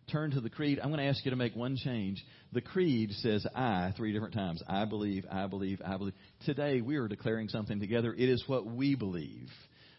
[0.10, 0.80] Turn to the creed.
[0.82, 2.24] I'm going to ask you to make one change.
[2.54, 4.64] The creed says I three different times.
[4.70, 6.14] I believe, I believe, I believe.
[6.46, 8.14] Today we are declaring something together.
[8.14, 9.50] It is what we believe.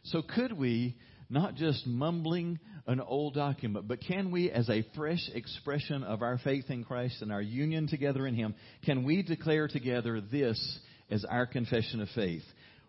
[0.05, 0.97] So could we,
[1.28, 6.39] not just mumbling an old document, but can we, as a fresh expression of our
[6.39, 8.55] faith in Christ and our union together in Him,
[8.87, 10.78] can we declare together this
[11.11, 12.45] as our confession of faith?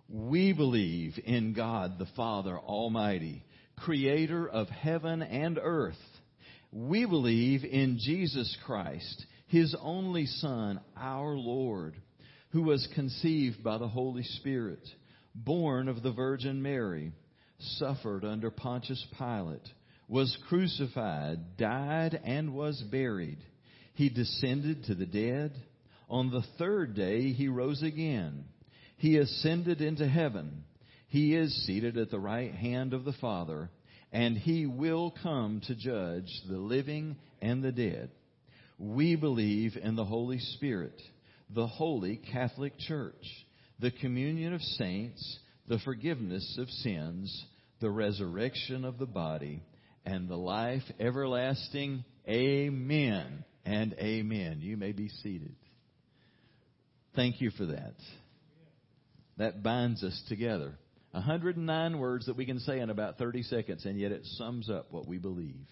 [0.07, 3.43] We believe in God the Father Almighty
[3.77, 5.95] creator of heaven and earth.
[6.71, 11.95] We believe in Jesus Christ, his only Son, our Lord,
[12.49, 14.85] who was conceived by the Holy Spirit,
[15.33, 17.13] born of the Virgin Mary,
[17.59, 19.67] suffered under Pontius Pilate,
[20.07, 23.39] was crucified, died, and was buried.
[23.93, 25.53] He descended to the dead.
[26.09, 28.45] On the third day, he rose again.
[28.97, 30.63] He ascended into heaven
[31.07, 33.69] he is seated at the right hand of the Father,
[34.11, 38.11] and he will come to judge the living and the dead.
[38.77, 41.01] We believe in the Holy Spirit,
[41.49, 43.23] the holy Catholic Church,
[43.79, 47.45] the communion of saints, the forgiveness of sins,
[47.79, 49.63] the resurrection of the body,
[50.05, 52.03] and the life everlasting.
[52.27, 54.59] Amen and amen.
[54.61, 55.55] You may be seated.
[57.15, 57.95] Thank you for that.
[59.37, 60.73] That binds us together.
[61.17, 64.91] 109 words that we can say in about 30 seconds, and yet it sums up
[64.91, 65.67] what we believe.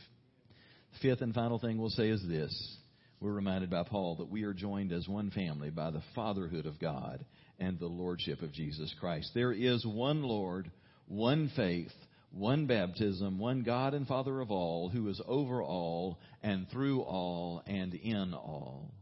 [1.01, 2.77] Fifth and final thing we'll say is this.
[3.19, 6.79] We're reminded by Paul that we are joined as one family by the fatherhood of
[6.79, 7.25] God
[7.59, 9.31] and the lordship of Jesus Christ.
[9.33, 10.69] There is one Lord,
[11.07, 11.93] one faith,
[12.31, 17.63] one baptism, one God and Father of all, who is over all and through all
[17.65, 18.93] and in all.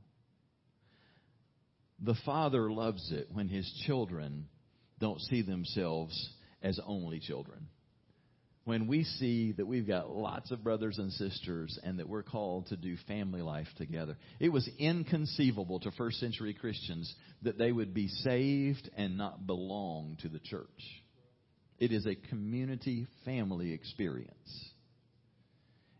[2.00, 4.48] The Father loves it when His children
[5.04, 6.30] don't see themselves
[6.62, 7.68] as only children.
[8.64, 12.68] When we see that we've got lots of brothers and sisters and that we're called
[12.68, 17.93] to do family life together, it was inconceivable to first century Christians that they would
[17.93, 20.70] be saved and not belong to the church.
[21.80, 24.70] It is a community family experience.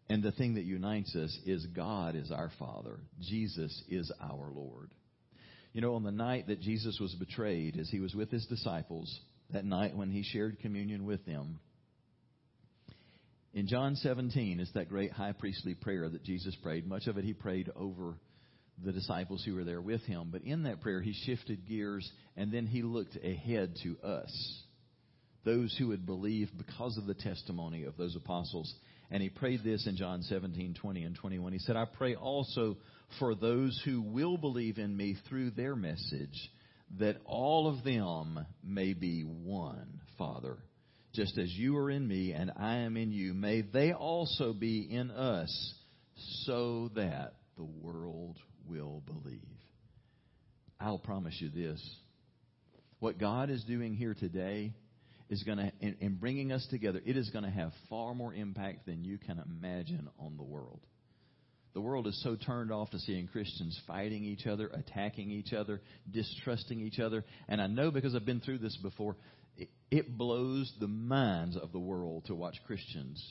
[0.10, 4.91] And the thing that unites us is God is our Father, Jesus is our Lord.
[5.74, 9.20] You know, on the night that Jesus was betrayed, as he was with his disciples,
[9.52, 11.60] that night when he shared communion with them,
[13.54, 16.88] in John 17 is that great high priestly prayer that Jesus prayed.
[16.88, 18.16] Much of it he prayed over
[18.84, 20.30] the disciples who were there with him.
[20.32, 24.64] But in that prayer, he shifted gears and then he looked ahead to us,
[25.46, 28.74] those who had believed because of the testimony of those apostles.
[29.12, 31.54] And he prayed this in John 17, 20 and 21.
[31.54, 32.78] He said, I pray also
[33.20, 36.51] for those who will believe in me through their message,
[36.99, 40.58] that all of them may be one, Father.
[41.14, 44.80] Just as you are in me and I am in you, may they also be
[44.80, 45.74] in us,
[46.45, 48.38] so that the world
[48.68, 49.41] will believe.
[50.80, 51.80] I'll promise you this.
[52.99, 54.74] What God is doing here today
[55.34, 58.34] is going to, in, in bringing us together, it is going to have far more
[58.34, 60.80] impact than you can imagine on the world.
[61.74, 65.82] The world is so turned off to seeing Christians fighting each other, attacking each other,
[66.10, 67.26] distrusting each other.
[67.48, 69.16] And I know because I've been through this before,
[69.58, 73.24] it, it blows the minds of the world to watch Christians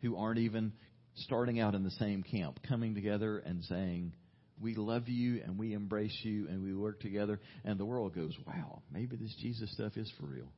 [0.00, 0.72] who aren't even
[1.16, 4.12] starting out in the same camp coming together and saying,
[4.60, 7.40] we love you and we embrace you and we work together.
[7.64, 10.52] And the world goes, wow, maybe this Jesus stuff is for real.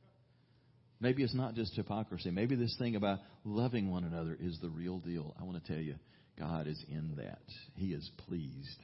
[1.01, 2.29] Maybe it's not just hypocrisy.
[2.29, 5.35] Maybe this thing about loving one another is the real deal.
[5.39, 5.95] I want to tell you,
[6.39, 7.41] God is in that.
[7.73, 8.79] He is pleased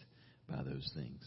[0.50, 1.22] by those things.